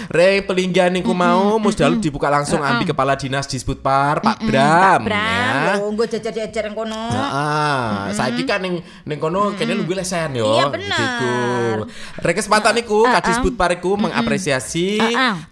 [0.10, 5.06] re pelinggian niku mau musdalub dibuka langsung ambil kepala dinas disebut par Pak Bram.
[5.06, 5.76] Pak Bram, ya.
[5.78, 6.98] lho, nggo jajar-jajar yang kono.
[7.14, 10.50] Heeh, saiki kan ning ning kono kene luwih lesen yo.
[10.50, 11.78] Iya, bener.
[12.26, 14.98] Re kesempatan niku disebut par iku mengapresiasi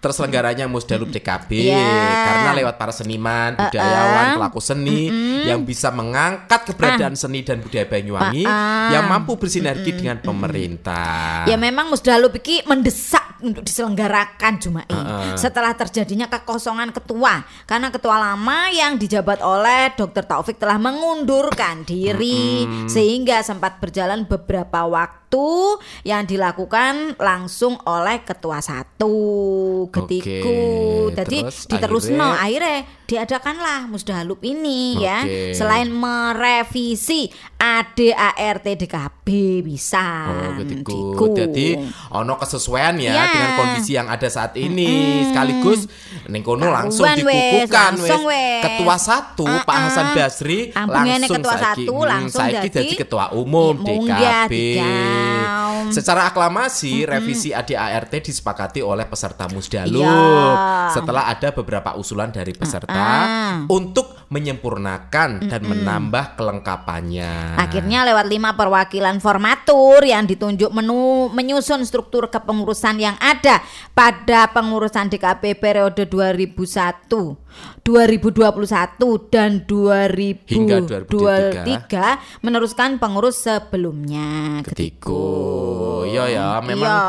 [0.02, 1.86] terselenggaranya musdalub DKB Iya.
[2.26, 5.10] karena lewat para seniman, budayawan, pelaku seni
[5.46, 8.23] yang bisa mengangkat keberadaan seni dan budaya Banyuwangi
[8.94, 11.44] yang mampu bersinergi dengan pemerintah.
[11.50, 15.00] Ya memang Musdalub iki mendesak untuk diselenggarakan Juma'i
[15.36, 17.44] setelah terjadinya kekosongan ketua.
[17.68, 20.24] Karena ketua lama yang dijabat oleh Dr.
[20.24, 22.64] Taufik telah mengundurkan diri.
[22.88, 25.23] Sehingga sempat berjalan beberapa waktu
[26.02, 29.15] yang dilakukan langsung oleh ketua satu
[29.89, 30.58] ketiku.
[31.08, 35.54] Oke, Jadi terus diterusno akhirnya- akhirnya diadakanlah Musdalub ini ya Oke.
[35.54, 39.28] selain merevisi ADART DKB
[39.62, 41.13] bisa Oh, ketiku.
[41.13, 41.26] Diku.
[41.32, 41.67] Jadi
[42.12, 43.24] ono kesesuaian ya Ya.
[43.28, 45.24] dengan kondisi yang ada saat ini.
[45.30, 45.86] Sekaligus
[46.26, 48.63] ning kono langsung dikukuhkan langsung wes.
[48.63, 52.96] Ketua satu Pak Hasan Basri Ambungnya langsung ketua saiki, satu hmm, langsung saiki jadi- jadi
[52.98, 53.74] ketua umum
[54.10, 54.52] Ya, DKB.
[54.52, 55.23] digaum.
[55.94, 60.90] Secara aklamasi revisi ADART disepakati oleh peserta Musdalub Iya.
[60.90, 63.62] setelah ada beberapa usulan dari peserta Ah.
[63.70, 67.60] untuk menyempurnakan dan menambah kelengkapannya.
[67.60, 73.62] Akhirnya lewat lima perwakilan formatur yang ditunjuk menu menyusun struktur kepengurusan yang ada
[73.94, 77.38] pada pengurusan DKP periode 2001,
[77.82, 78.56] 2021
[79.28, 82.42] dan 2023 Hingga 2023.
[82.42, 84.62] meneruskan pengurus sebelumnya.
[84.63, 85.26] Ketiku.
[86.06, 87.00] Iya ya, memang Iya.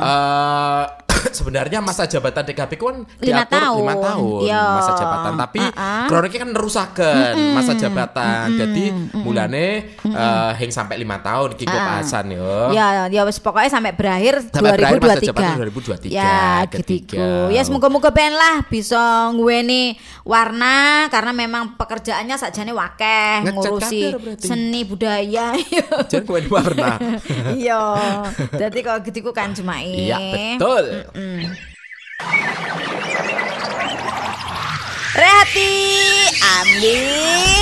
[0.00, 0.84] eh,
[1.30, 3.78] sebenarnya masa jabatan DKP kan Lima diatur tahun.
[3.80, 4.64] lima tahun Iya.
[4.72, 6.04] masa jabatan, tapi Uh-uh.
[6.06, 8.46] kroniknya kan nerusaken masa jabatan.
[8.54, 9.66] Jadi mulane
[10.00, 12.70] eh, hing sampai lima tahun iki Pak Hasan yo.
[12.70, 15.28] Ya, ya wis pokoknya sampai berakhir Sampai berakhir masa 2023.
[15.28, 16.78] jabatan 2023, Ya, ketiga.
[16.80, 17.28] ketiga.
[17.50, 20.76] Ya semoga-moga ben lah bisa nguweni warna
[21.08, 24.02] karena memang pekerjaannya sajane wakeh ngurusi
[24.38, 25.52] seni budaya.
[26.10, 26.96] Jangan kue warna.
[27.52, 27.82] Iya.
[28.52, 30.18] Jadi kalau gitu kan cuma Iya,
[30.56, 30.84] betul.
[35.10, 35.72] Rehati,
[36.38, 36.98] Ambi.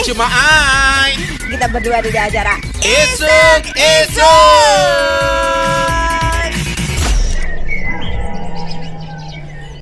[0.04, 1.16] Cuma ai.
[1.48, 5.57] Kita berdua di acara Isuk, isuk.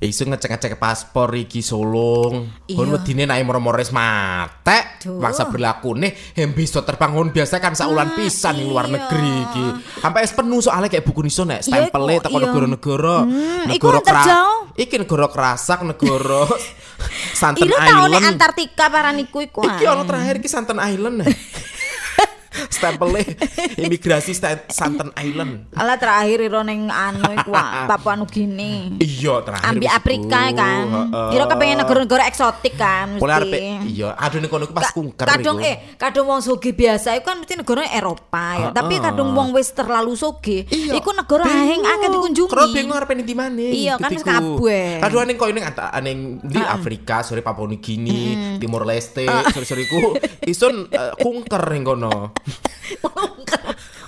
[0.06, 2.46] Isu ngecek-ngecek paspor iki solong.
[2.70, 2.76] Iya.
[2.78, 5.02] Kon wedine naik moro-mores mate.
[5.02, 5.18] Duh.
[5.18, 8.94] Masa berlaku nih yang bisa terbang kon biasa kan saulan pisan ning luar iya.
[8.96, 9.66] negeri iki.
[10.00, 12.44] Sampai es penuh soalnya kayak buku niso nek Iya, stempelnya kok, teko iya.
[12.46, 13.16] negara-negara.
[13.26, 14.60] Hmm, iku kera- jauh.
[14.76, 16.44] Iki negara kerasak, negara
[17.40, 18.26] Santen Itu tahu nih Island.
[18.36, 19.60] Antartika paraniku iku.
[19.64, 21.24] Iki ono terakhir ki Santen Island.
[22.68, 23.24] Stempelnya
[23.76, 24.32] imigrasi
[24.70, 25.70] Santen Island.
[25.76, 27.52] Alah terakhir iro ning anu iku
[27.90, 28.96] Papua Nugini.
[29.00, 29.68] Iya terakhir.
[29.72, 29.88] Ambil.
[29.90, 30.84] Afrika kan.
[30.86, 31.28] Heeh.
[31.32, 33.34] Kira kepengen negara-negara eksotik kan mesti.
[33.36, 33.52] arep
[33.84, 37.36] iya, aduh ning kono iku pas kunker kadung eh kadung wong soge biasa iku kan
[37.42, 38.68] mesti negara Eropa ya.
[38.72, 40.96] Tapi kadung wong wis terlalu soge, Iya.
[40.96, 42.50] iku negara ahing akeh dikunjungi.
[42.52, 43.70] Kro bingung arep ndi maneh.
[43.72, 45.04] Iya, kan kabeh.
[45.04, 45.66] Kadung ning koyo ning
[46.00, 50.16] ning di Afrika, sore Papua Nugini, Timor Leste, sore-sore iku
[50.52, 52.32] isun eh, kunker ning kono.
[53.02, 53.60] Melungker.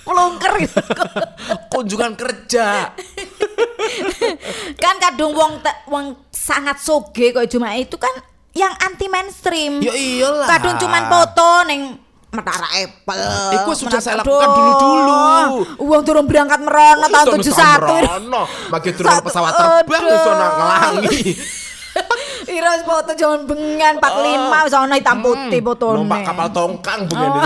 [0.07, 0.79] Melungker gitu.
[1.69, 2.93] Kunjungan kerja.
[4.75, 8.11] kan kadung wong te- wong sangat soge kok cuma itu kan
[8.53, 9.83] yang anti mainstream.
[9.83, 10.47] Ya iyalah.
[10.47, 11.81] Kadung cuman foto ning
[12.29, 13.25] Metara Apple.
[13.57, 15.17] Iku sudah saya lakukan dulu-dulu.
[15.81, 18.05] Uang turun berangkat merono tahun 71.
[18.05, 21.17] Rono, bagi turun pesawat terbang wis ono ngelangi.
[22.49, 25.95] Ira foto jaman bengan 45 wis ana hitam putih fotone.
[26.01, 27.45] Numpak kapal tongkang bengen Oh.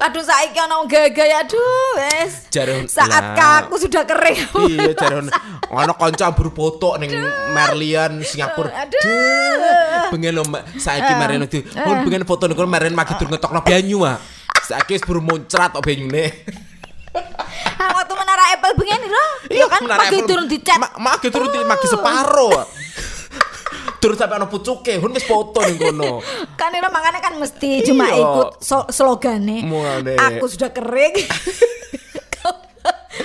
[0.04, 2.50] Aduh saiki ana wong gaya aduh wis.
[2.86, 4.44] Saat kaku sudah kering.
[4.66, 5.34] Iya, jare ono-
[5.70, 7.14] ono kanca ambur foto ning
[7.50, 8.84] Merlian Singapura.
[8.84, 10.10] Aduh.
[10.10, 10.42] Bengen lho
[10.76, 11.62] saiki Merlian itu.
[11.78, 14.18] Oh, bengen foto niku Merlian magi tur ngetokno banyu ah.
[14.60, 16.28] Saiki wis buru muncrat kok banyune.
[17.74, 19.24] Ah, waktu menara Apple bengen ira.
[19.46, 20.76] Iya kan Menara magi turun dicat.
[20.76, 22.50] Ma- Magi turun di magi separo.
[24.04, 26.20] Turun sampai ono pucuke, hun wis foto ning kono.
[26.60, 28.20] Kan ira makanya kan mesti cuma Iya.
[28.20, 29.64] ikut so- slogane.
[29.64, 30.12] Mulane.
[30.20, 31.16] Aku sudah kering.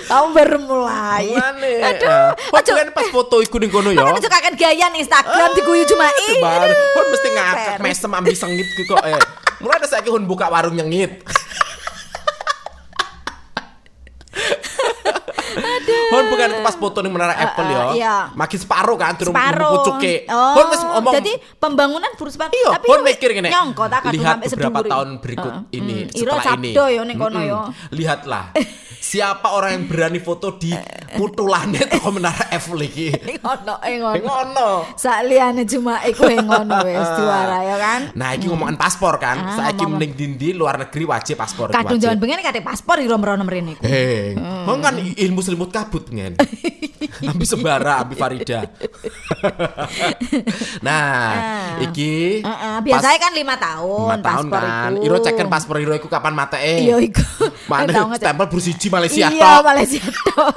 [0.10, 1.28] Kamu baru mulai.
[1.28, 1.74] Mulane.
[1.84, 2.32] Aduh.
[2.50, 2.72] Oh, Ojo.
[2.74, 4.08] kan pas foto iku ning kono ya.
[4.16, 6.40] Kan gaya nih Instagram diguyu cuma ih.
[6.40, 9.20] Bar, aduh, hun mesti ngakak mesem ambi sengit kok eh.
[9.60, 11.28] Mulai ada saiki hun buka warung nyengit.
[16.10, 17.84] Hun bukan pas foto ning menara Apple ya.
[17.94, 18.16] iya.
[18.34, 19.72] Makin separuh kan turun Separuh.
[19.76, 20.26] pucuke.
[20.26, 22.50] Oh, Hun wis ngomong Jadi pembangunan burus separuh.
[22.52, 23.48] Iya, Tapi Hon mikir gini.
[23.48, 26.72] Nyongko tak kadung sampai beberapa tahun berikut ini Mm, setelah ini.
[26.72, 27.60] sabdo yo ning kono yo.
[27.92, 28.44] Lihatlah.
[29.00, 30.70] Siapa orang yang berani foto di
[31.16, 33.08] putulane toko menara Eiffel iki?
[33.10, 34.20] Ing ono, ing ono.
[34.20, 34.68] Ngono.
[34.94, 38.00] Sak liyane cuma iku ngono wis juara ya kan.
[38.14, 39.36] Nah, iki ngomongan paspor kan.
[39.40, 41.72] Ah, Saiki mending dindi luar negeri wajib paspor.
[41.72, 43.82] Kadung jaman bengen kate paspor ira merono mrene iku.
[43.82, 44.80] Hei, Hmm.
[44.80, 46.36] kan ilmu selimut kabut ngen.
[47.20, 48.64] Ambi sembara, ambi Farida.
[50.86, 51.32] nah,
[51.82, 54.90] iki Heeh, biasanya kan lima tahun, lima tahun paspor kan.
[54.94, 55.04] iku.
[55.04, 57.24] Iro cekken paspor Iro iku kapan mate Iya iku.
[57.66, 59.62] Mana stempel bersiji Malaysia Iya, tok.
[59.66, 60.54] Malaysia tok.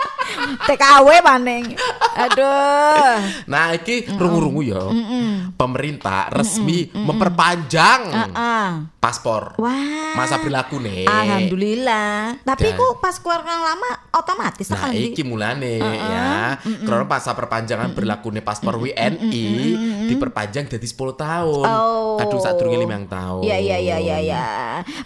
[0.64, 1.64] TKW maning.
[2.12, 3.14] Aduh.
[3.46, 4.82] Nah, iki rungu-rungu ya.
[5.54, 8.68] Pemerintah resmi memperpanjang Heeh.
[8.98, 10.14] paspor Wah.
[10.14, 11.04] masa berlaku nih.
[11.06, 12.40] Alhamdulillah.
[12.42, 16.56] Tapi Dan- kok pas keluar yang lama otomatis Nah, kan iki mulane ya.
[16.60, 19.46] Karena masa perpanjangan berlaku nih paspor WNI
[20.08, 21.66] diperpanjang jadi 10 tahun.
[21.66, 22.20] Oh.
[22.20, 23.42] Aduh, saat durunge limang tahun.
[23.42, 24.46] Iya iya iya iya ya.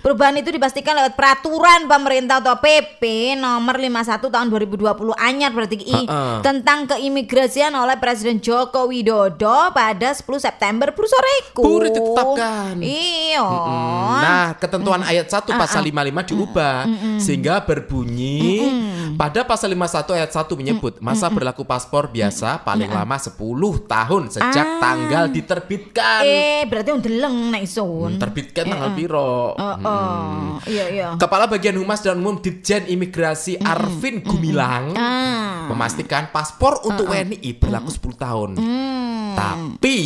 [0.01, 3.03] Perubahan itu dipastikan lewat peraturan pemerintah atau PP
[3.35, 6.37] nomor 51 tahun 2020 anyar berarti i Heeh.
[6.41, 11.63] tentang keimigrasian oleh Presiden Joko Widodo pada 10 September buru sore iku.
[11.63, 12.75] Buru ditetapkan.
[12.79, 13.43] Iya.
[13.43, 16.77] Mm, Nah, ketentuan ayat 1 pasal 55 diubah
[17.17, 18.69] sehingga berbunyi
[19.15, 23.39] pada pasal 51 ayat 1 menyebut masa berlaku paspor biasa paling lama 10
[23.83, 24.81] tahun sejak Ah.
[24.83, 26.23] tanggal diterbitkan.
[26.23, 28.17] Eh, berarti undeleng nek isun.
[28.17, 29.55] Terbitkan tanggal piro?
[29.55, 30.59] Oh, oh.
[30.65, 31.09] Iya iya.
[31.17, 33.06] Kepala Bagian Humas dan Umum Ditjen Imigrasi
[33.63, 35.67] Arvin Gumilang Ah.
[35.71, 38.51] memastikan paspor untuk WNI berlaku 10 tahun.
[38.57, 39.35] Hmm.
[39.37, 39.99] Tapi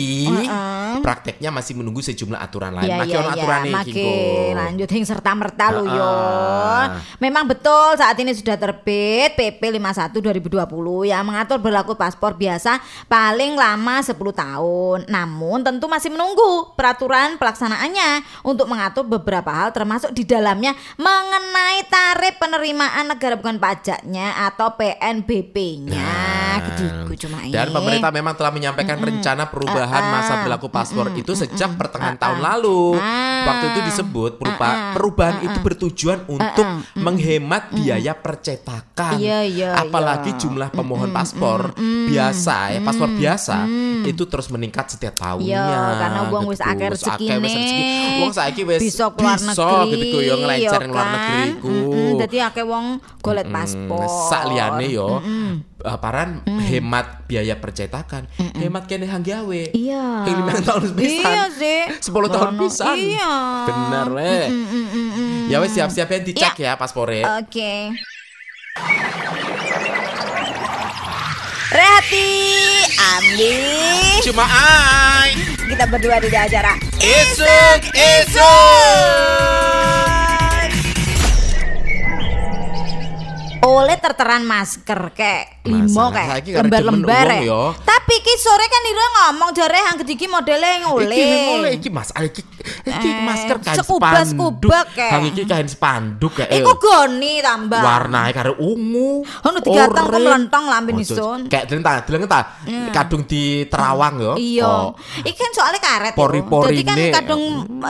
[0.98, 2.90] prakteknya masih menunggu sejumlah aturan lain.
[2.90, 6.02] Iya Maki iya ono iya, aturan iki, makin lanjut hing serta merta lo yo.
[6.02, 6.98] Ah.
[7.22, 13.54] Memang betul saat ini sudah terbit PP 51 2020 yang mengatur berlaku paspor biasa paling
[13.54, 14.98] lama 10 tahun.
[15.06, 22.34] Namun tentu masih menunggu peraturan pelaksanaannya untuk mengatur beberapa hal termasuk di dalamnya mengenai tarif
[22.42, 26.10] penerimaan negara bukan pajaknya atau PNBP-nya.
[26.60, 26.84] Gitu
[27.20, 30.38] cuma Dan pemerintah memang telah menyampaikan rencana perubahan Ah, masa ah.
[30.40, 32.96] berlaku paspor itu sejak pertengahan tahun lalu.
[32.96, 33.44] Ah.
[33.46, 39.16] Waktu itu disebut perupa- perubahan itu bertujuan untuk menghemat biaya percetakan.
[39.16, 40.38] Iya, iya, Apalagi iya.
[40.38, 41.72] jumlah pemohon paspor
[42.06, 43.56] biasa ya, paspor biasa
[44.02, 45.50] itu terus meningkat setiap tahunnya.
[45.50, 46.70] Iya, karena uang wis gitu.
[46.70, 47.60] akeh Wis akeh, wis rezekine.
[47.60, 48.20] rezeki.
[48.20, 50.00] Wong saiki wis bisa keluar bisa negeri.
[50.00, 51.14] gitu yo ngelencer ya luar kan?
[51.14, 51.42] negeri
[52.20, 52.79] Dadi akeh wong
[53.18, 54.06] golek Mm, paspor.
[54.28, 55.20] Sak liyane yo.
[55.80, 59.62] uh, paran hemat biaya percetakan, hemat kene hanggawe.
[59.72, 60.04] Iya.
[60.28, 61.32] Yang lima tahun pisan.
[61.32, 61.80] Iya sih.
[62.04, 62.96] 10 tahun pisan.
[62.96, 63.32] Iya.
[63.64, 64.34] Bener we.
[65.48, 67.24] Ya wes siap-siap ya dicek ya paspore.
[67.40, 67.90] Oke.
[71.70, 72.28] Rehati,
[72.98, 73.54] Ambi.
[74.26, 75.38] Cuma ai.
[75.70, 79.69] Kita berdua di acara Isuk isuk.
[83.60, 87.40] Oleh terteran masker kayak limo kayak lembar-lembar ya.
[87.44, 87.62] yo.
[87.76, 91.12] Tapi ki sore kan Ira ngomong jare hang gediki modele yang oleh.
[91.12, 92.40] Iki yang oleh iki Mas, Ah, iki
[92.84, 94.56] iki Eh, masker kain sekubas spanduk.
[94.64, 95.12] kubak, kayak.
[95.12, 96.50] Hang iki kain spanduk kayak.
[96.50, 97.80] Iku goni tambah.
[97.80, 99.22] warnanya karo ungu.
[99.22, 100.24] Ono digatang kok oranye.
[100.24, 101.40] melentong lambe nisun.
[101.52, 102.40] Kayak deleng ta, deleng ta.
[102.90, 104.32] Kadung di terawang yo.
[104.40, 104.64] Iya.
[104.66, 104.88] Oh.
[105.20, 106.14] Iki kan soalnya karet.
[106.16, 106.82] Pori-porine.
[106.84, 107.42] Kan kadung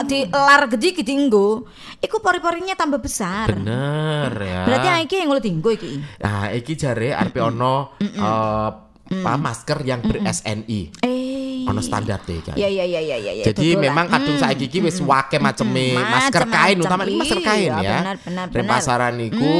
[0.03, 1.65] di lar gede dinggo.
[2.01, 3.53] Iku pori-porinya tambah besar.
[3.53, 4.61] Bener ya.
[4.65, 6.01] Berarti iki yang ngulih dinggo iki.
[6.17, 8.69] Nah, iki jare arep ono eh,
[9.11, 10.81] apa masker yang ber SNI.
[11.05, 12.57] Eh, ono standar deh kan.
[12.57, 13.43] Iya iya iya iya iya.
[13.45, 16.89] Jadi betul memang kadung Hmm, saiki iki wis wake maceme masker kain macem-macem.
[16.89, 17.97] utama ini masker kain Iya, ya.
[18.01, 18.65] benar, benar, benar.
[18.65, 19.51] pasaran iku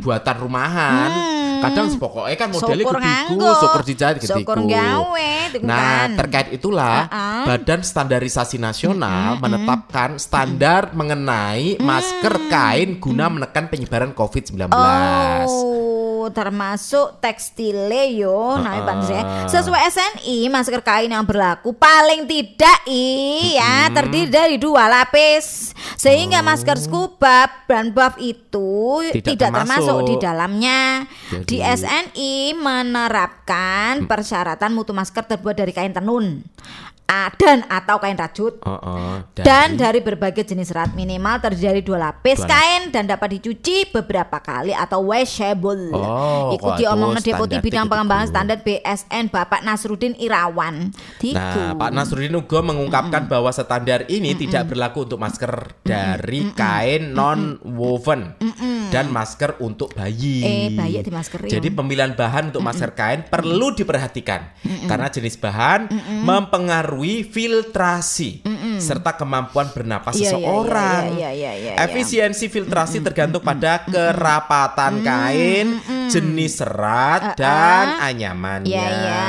[0.00, 1.10] buatan rumahan.
[1.66, 4.38] Kadang pokoknya kan modelnya gediku, syukur dijahit gediku.
[4.38, 6.08] Syukur gawe, itu Nah, kan.
[6.16, 7.44] terkait itulah Uh-uh.
[7.46, 14.70] Badan Standarisasi Nasional menetapkan standar mengenai masker kain guna menekan penyebaran COVID-19.
[14.70, 15.85] Oh,
[16.30, 19.22] termasuk tekstile yo, nah pantes ya.
[19.50, 25.74] Sesuai SNI, masker kain yang berlaku paling tidak i ya terdiri dari dua lapis.
[25.96, 29.86] Sehingga masker scuba dan buff itu Tidak tidak, termasuk.
[29.86, 30.08] termasuk.
[30.08, 30.80] di dalamnya.
[31.30, 36.42] Jadi- Di SNI menerapkan persyaratan mutu masker terbuat dari kain tenun.
[37.06, 38.58] Ah, dan atau kain rajut.
[38.62, 43.10] Oh, oh, Dan dari berbagai jenis serat minimal terdiri dari dua lapis Dua kain dan
[43.10, 45.90] dapat dicuci beberapa kali atau washable.
[45.94, 47.92] Oh, Iku kok diomongna itu Deputi Bidang tiku-tiku.
[47.92, 50.90] Pengembangan Standar BSN Bapak Nasrudin Irawan.
[51.18, 51.38] Diku.
[51.38, 55.52] Nah, Pak Nasruddin juga mengungkapkan bahwa standar ini tidak berlaku untuk masker
[55.82, 58.36] dari kain non woven
[58.88, 60.42] dan masker untuk bayi.
[60.42, 61.46] Eh, bayi di maskeri.
[61.46, 64.52] Jadi pemilihan bahan untuk masker kain perlu diperhatikan
[64.84, 65.88] karena jenis bahan
[66.22, 68.42] mempengaruhi filtrasi
[68.76, 71.02] serta kemampuan bernapas Iya, iya, seseorang.
[71.12, 71.72] iya, iya, iya.
[71.80, 75.66] Efisiensi filtrasi tergantung pada kerapatan kain,
[76.06, 78.70] jenis serat dan anyamannya.
[78.70, 79.24] Ya ya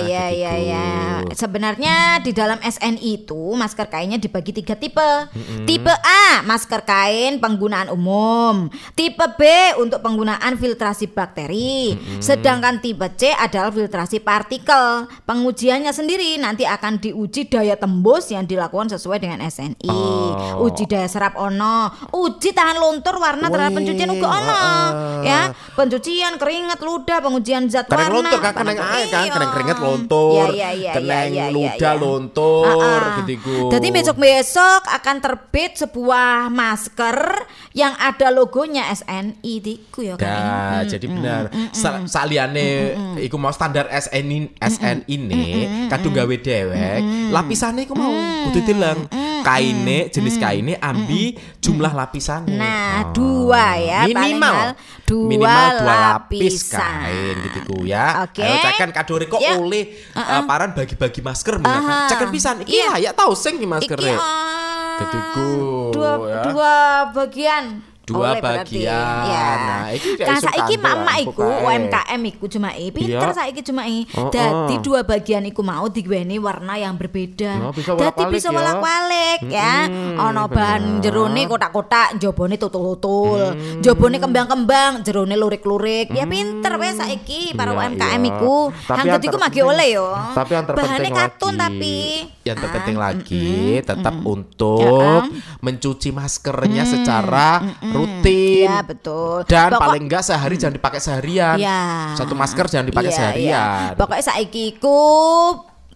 [0.00, 0.70] ya ya Begitu.
[0.70, 0.99] ya.
[1.32, 5.30] Sebenarnya di dalam SNI itu masker kainnya dibagi tiga tipe.
[5.64, 8.66] Tipe A masker kain penggunaan umum.
[8.92, 9.42] Tipe B
[9.78, 11.94] untuk penggunaan filtrasi bakteri.
[12.18, 15.06] Sedangkan tipe C adalah filtrasi partikel.
[15.24, 19.88] Pengujiannya sendiri nanti akan diuji daya tembus yang dilakukan sesuai dengan SNI.
[19.88, 20.66] Oh.
[20.66, 24.52] Uji daya serap ono, uji tahan luntur warna terhadap Wih, pencucian uga ono.
[24.52, 25.18] heeh.
[25.22, 25.40] Ya,
[25.72, 28.16] pencucian keringat ludah, pengujian zat Kering warna.
[28.28, 29.32] luntur kan kena ae kan, Iya.
[29.32, 30.92] kena keringet luntur, Iya, iya, iya,
[31.26, 32.08] kena iya, iya, ludah iya.
[32.64, 33.26] Ah, ah.
[33.26, 33.68] gitu.
[33.68, 37.18] Jadi besok-besok akan terbit sebuah masker
[37.76, 40.26] yang ada logonya SNI diku ya kan.
[40.26, 41.42] Nah, jadi benar.
[41.76, 47.00] Sa Saliane iku mau standar SNI SN ini kadung gawe dewek,
[47.30, 48.12] lapisane iku mau
[48.48, 49.00] kudu dileng.
[49.40, 51.32] Kaine jenis kaine ambi
[51.64, 52.60] jumlah lapisane.
[52.60, 53.16] Nah, Oh.
[53.16, 54.76] dua ya, paling Minimal
[55.10, 58.22] dua minimal dua lapis kain gitu ku ya.
[58.22, 58.38] Oke.
[58.40, 59.58] Ayo cekan kadore kok Ya.
[59.58, 61.66] oleh uh, paran bagi-bagi masker nih.
[61.66, 62.06] Aha.
[62.06, 62.94] Cekan pisan iki Iya.
[62.94, 64.14] layak tau sing iki masker Iki
[65.00, 65.50] Gediku,
[65.90, 66.40] dua ya.
[66.46, 66.74] dua
[67.10, 67.64] bagian.
[68.02, 68.82] Dua Oleh berarti.
[68.82, 69.22] bagian.
[69.22, 69.48] Ya.
[69.54, 71.46] Nah, iki Kan saiki kandel mak-mak iku.
[71.62, 72.86] UMKM iku cuma i.
[72.90, 73.36] Pinter Iya.
[73.36, 73.98] saiki cuma i.
[74.12, 74.80] Oh, Dadi oh.
[74.80, 77.62] dua bagian iku mau digaweni warna yang berbeda.
[77.62, 78.52] Oh, bisa Dadi wolak-walik bisa ya.
[78.52, 79.74] wolak-walik ya.
[80.20, 81.02] Ono bahan bener.
[81.04, 83.54] jerone kotak-kotak, jabone tutul-tutul.
[83.78, 86.10] Jabone kembang-kembang, jerone lurik-lurik.
[86.10, 88.30] Ya pinter wes saiki para Iya, UMKM iya.
[88.32, 88.56] iku.
[88.80, 90.08] Tapi Hang yang dadi ku magi oleh yo.
[90.32, 91.94] Tapi yang terpenting Bahannya katun lagi, tapi
[92.42, 93.48] yang terpenting Ah, lagi
[93.80, 95.22] tetap Ya, untuk
[95.58, 97.62] mencuci maskernya secara
[98.00, 98.64] rutin.
[98.64, 99.44] Iya betul.
[99.44, 101.56] Dan Pokok- paling enggak sehari jangan dipakai seharian.
[101.56, 101.80] Iya.
[102.14, 103.44] Satu masker jangan dipakai Iya, seharian.
[103.46, 103.94] iya.
[103.94, 104.98] Pokoknya saiki iku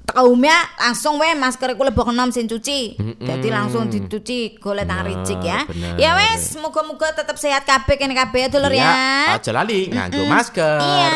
[0.05, 2.81] kaumnya langsung we masker iku lebok enom sing cuci.
[3.19, 5.61] Jadi langsung dicuci golek tangan Bener, ricik ya.
[5.65, 5.97] bener.
[5.97, 9.35] Ya wes, muga-muga tetap sehat kabeh kene kabeh ya dulur Iya, ya.
[9.35, 10.77] aja lali nganggo masker.
[10.77, 11.09] Iya.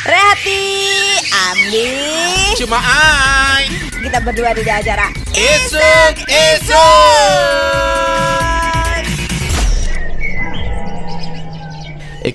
[0.00, 0.64] Rehati,
[1.28, 1.92] Ambi,
[2.56, 3.68] Cuma ai.
[4.00, 6.57] kita berdua di acara Isuk, isuk.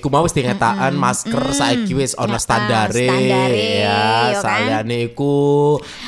[0.08, 0.32] Mau wis
[0.94, 4.02] masker saiki wis ana Ya, standare standare, ya.
[4.34, 4.42] kan.
[4.42, 5.34] Sayane iku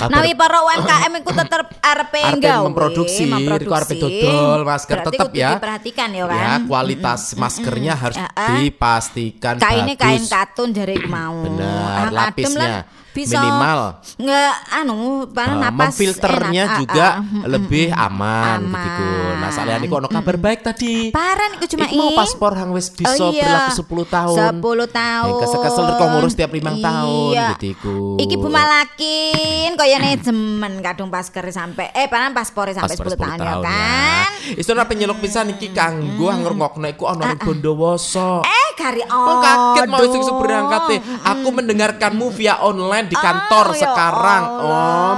[0.00, 3.22] Nawi para UMKM iku tetep Arepe nggawe, memproduksi,
[3.62, 5.50] iku arepe dodol masker tetep ya.
[5.56, 6.60] Diperhatikan ya Ya, kan.
[6.66, 8.58] kualitas maskernya harus Ya, ah.
[8.58, 10.02] dipastikan Kainnya bagus.
[10.02, 11.46] kain katun jari mau.
[11.46, 12.74] Bener, adem lapisnya
[13.16, 13.80] bisa minimal.
[14.20, 14.96] Nggak anu,
[15.26, 16.74] Uh, napas memfilternya enak.
[16.74, 18.84] Ah, juga ah, mm, lebih mm, aman, aman.
[18.84, 19.06] gitu.
[19.40, 20.94] Nah, saliyane iku ono kabar baik tadi.
[21.08, 23.72] Parah iku cuma Iku mau paspor hang wis bisa Oh iya.
[23.72, 23.72] berlaku
[24.04, 24.36] 10 tahun.
[24.60, 25.28] 10 tahun.
[25.32, 27.48] Yang kesel-kesel kok ngurus tiap limang tahun Iya.
[27.56, 27.96] gitu iku.
[28.20, 33.38] Iki Bu Malakin koyone jemen kadung pasker sampai eh panan paspore sampai Paspor 10 tahun,
[33.40, 34.28] ya kan.
[34.28, 34.60] Hmm.
[34.60, 38.42] Isto ora penyeluk pisan iki kanggo ngrungokno iku ono ning Bondowoso.
[38.44, 40.82] Eh kari Oh kaget mau isuk berangkat
[41.24, 44.42] Aku mendengarkanmu via online di kantor Oh, ya sekarang.
[44.62, 45.16] Om.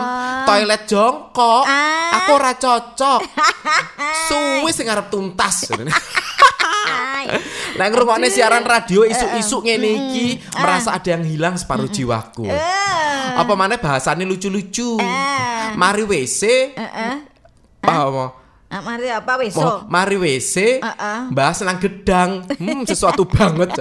[0.49, 1.65] Toilet jongkok.
[1.65, 2.25] Ah.
[2.25, 3.21] Aku ora cocok.
[4.29, 5.65] Suwi sing arep tuntas.
[7.77, 10.27] Nah ngrungokne siaran radio Eh, isu-isu ngene iki
[10.57, 12.49] Merasa ada yang hilang separuh jiwaku.
[12.49, 13.29] Eh.
[13.37, 14.97] Apa mana bahasanya lucu-lucu?
[14.97, 15.77] Eh.
[15.77, 17.15] Mari WC Heeh.
[17.85, 19.41] Apa Ah, mari apa?
[19.57, 20.85] Oh, mari WC,
[21.33, 23.73] bahas nang gedang, hmm, sesuatu banget.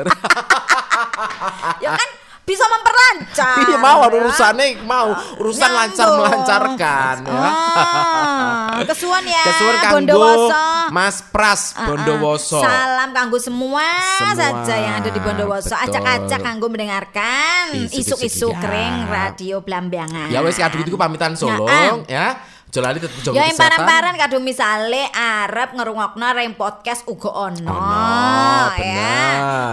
[1.84, 2.10] Ya kan
[2.48, 3.60] bisa memperlancar.
[3.60, 4.08] Iya mau ya.
[4.08, 7.44] urusannya mau urusan lancar melancarkan ya.
[7.44, 10.64] Ah, kesuwen ya Kesuwen kanggo Bondowoso.
[10.90, 11.88] Mas Pras Ah, ah.
[11.92, 12.60] Bondowoso.
[12.64, 13.84] Salam kanggo semua,
[14.16, 14.36] Semua.
[14.64, 15.76] saja yang ada di Bondowoso.
[15.76, 18.62] Acak-acak kanggo mendengarkan Isuk-isuk ya.
[18.64, 20.32] kering radio Blambangan.
[20.32, 21.68] Ya wes kadung itu pamitan solo
[22.08, 22.40] ya.
[22.68, 23.80] Jolali tetep jaga Ya yang kesehatan.
[23.80, 29.24] paran-paran kadung misale arep ngerungokno rem podcast uga ono Ono, ya.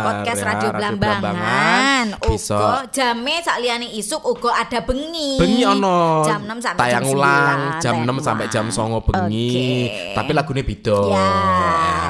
[0.01, 5.43] Podcast ya, Radio Radio Blambangan uga jame sakliyane isuk uga ada bengi.
[5.43, 7.19] Bengi ono jam 6 sampai tayang jam 9.
[7.19, 8.91] ulang jam 6 tayang sampai jam ulang.
[8.95, 9.51] 9 bengi.
[9.51, 10.15] Oke.
[10.15, 10.99] Tapi lagunya beda.
[11.05, 11.27] Ya, Ya.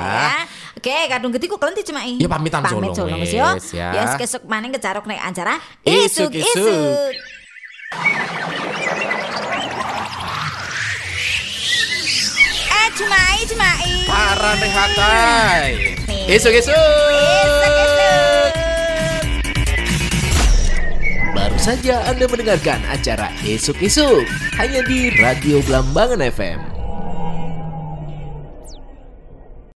[0.05, 0.31] ya.
[0.75, 3.49] Oke, kadung getiku kelenti cuma Ya, pamitan Pamit solo, Mas, yo.
[3.73, 3.89] ya.
[3.89, 7.17] Ya kesuk maning kecaruk nek acara Isuk-isuk.
[12.95, 13.11] Isuk-isuk.
[13.11, 13.91] Eh, cumai, cumai.
[14.07, 15.71] Paran rehatai.
[16.07, 16.35] Nih.
[16.39, 16.75] Isuk-isuk.
[17.43, 18.53] Isuk-isuk.
[21.35, 24.23] Baru saja Anda mendengarkan acara Esok Esok
[24.63, 26.74] hanya di Radio Blambangan FM.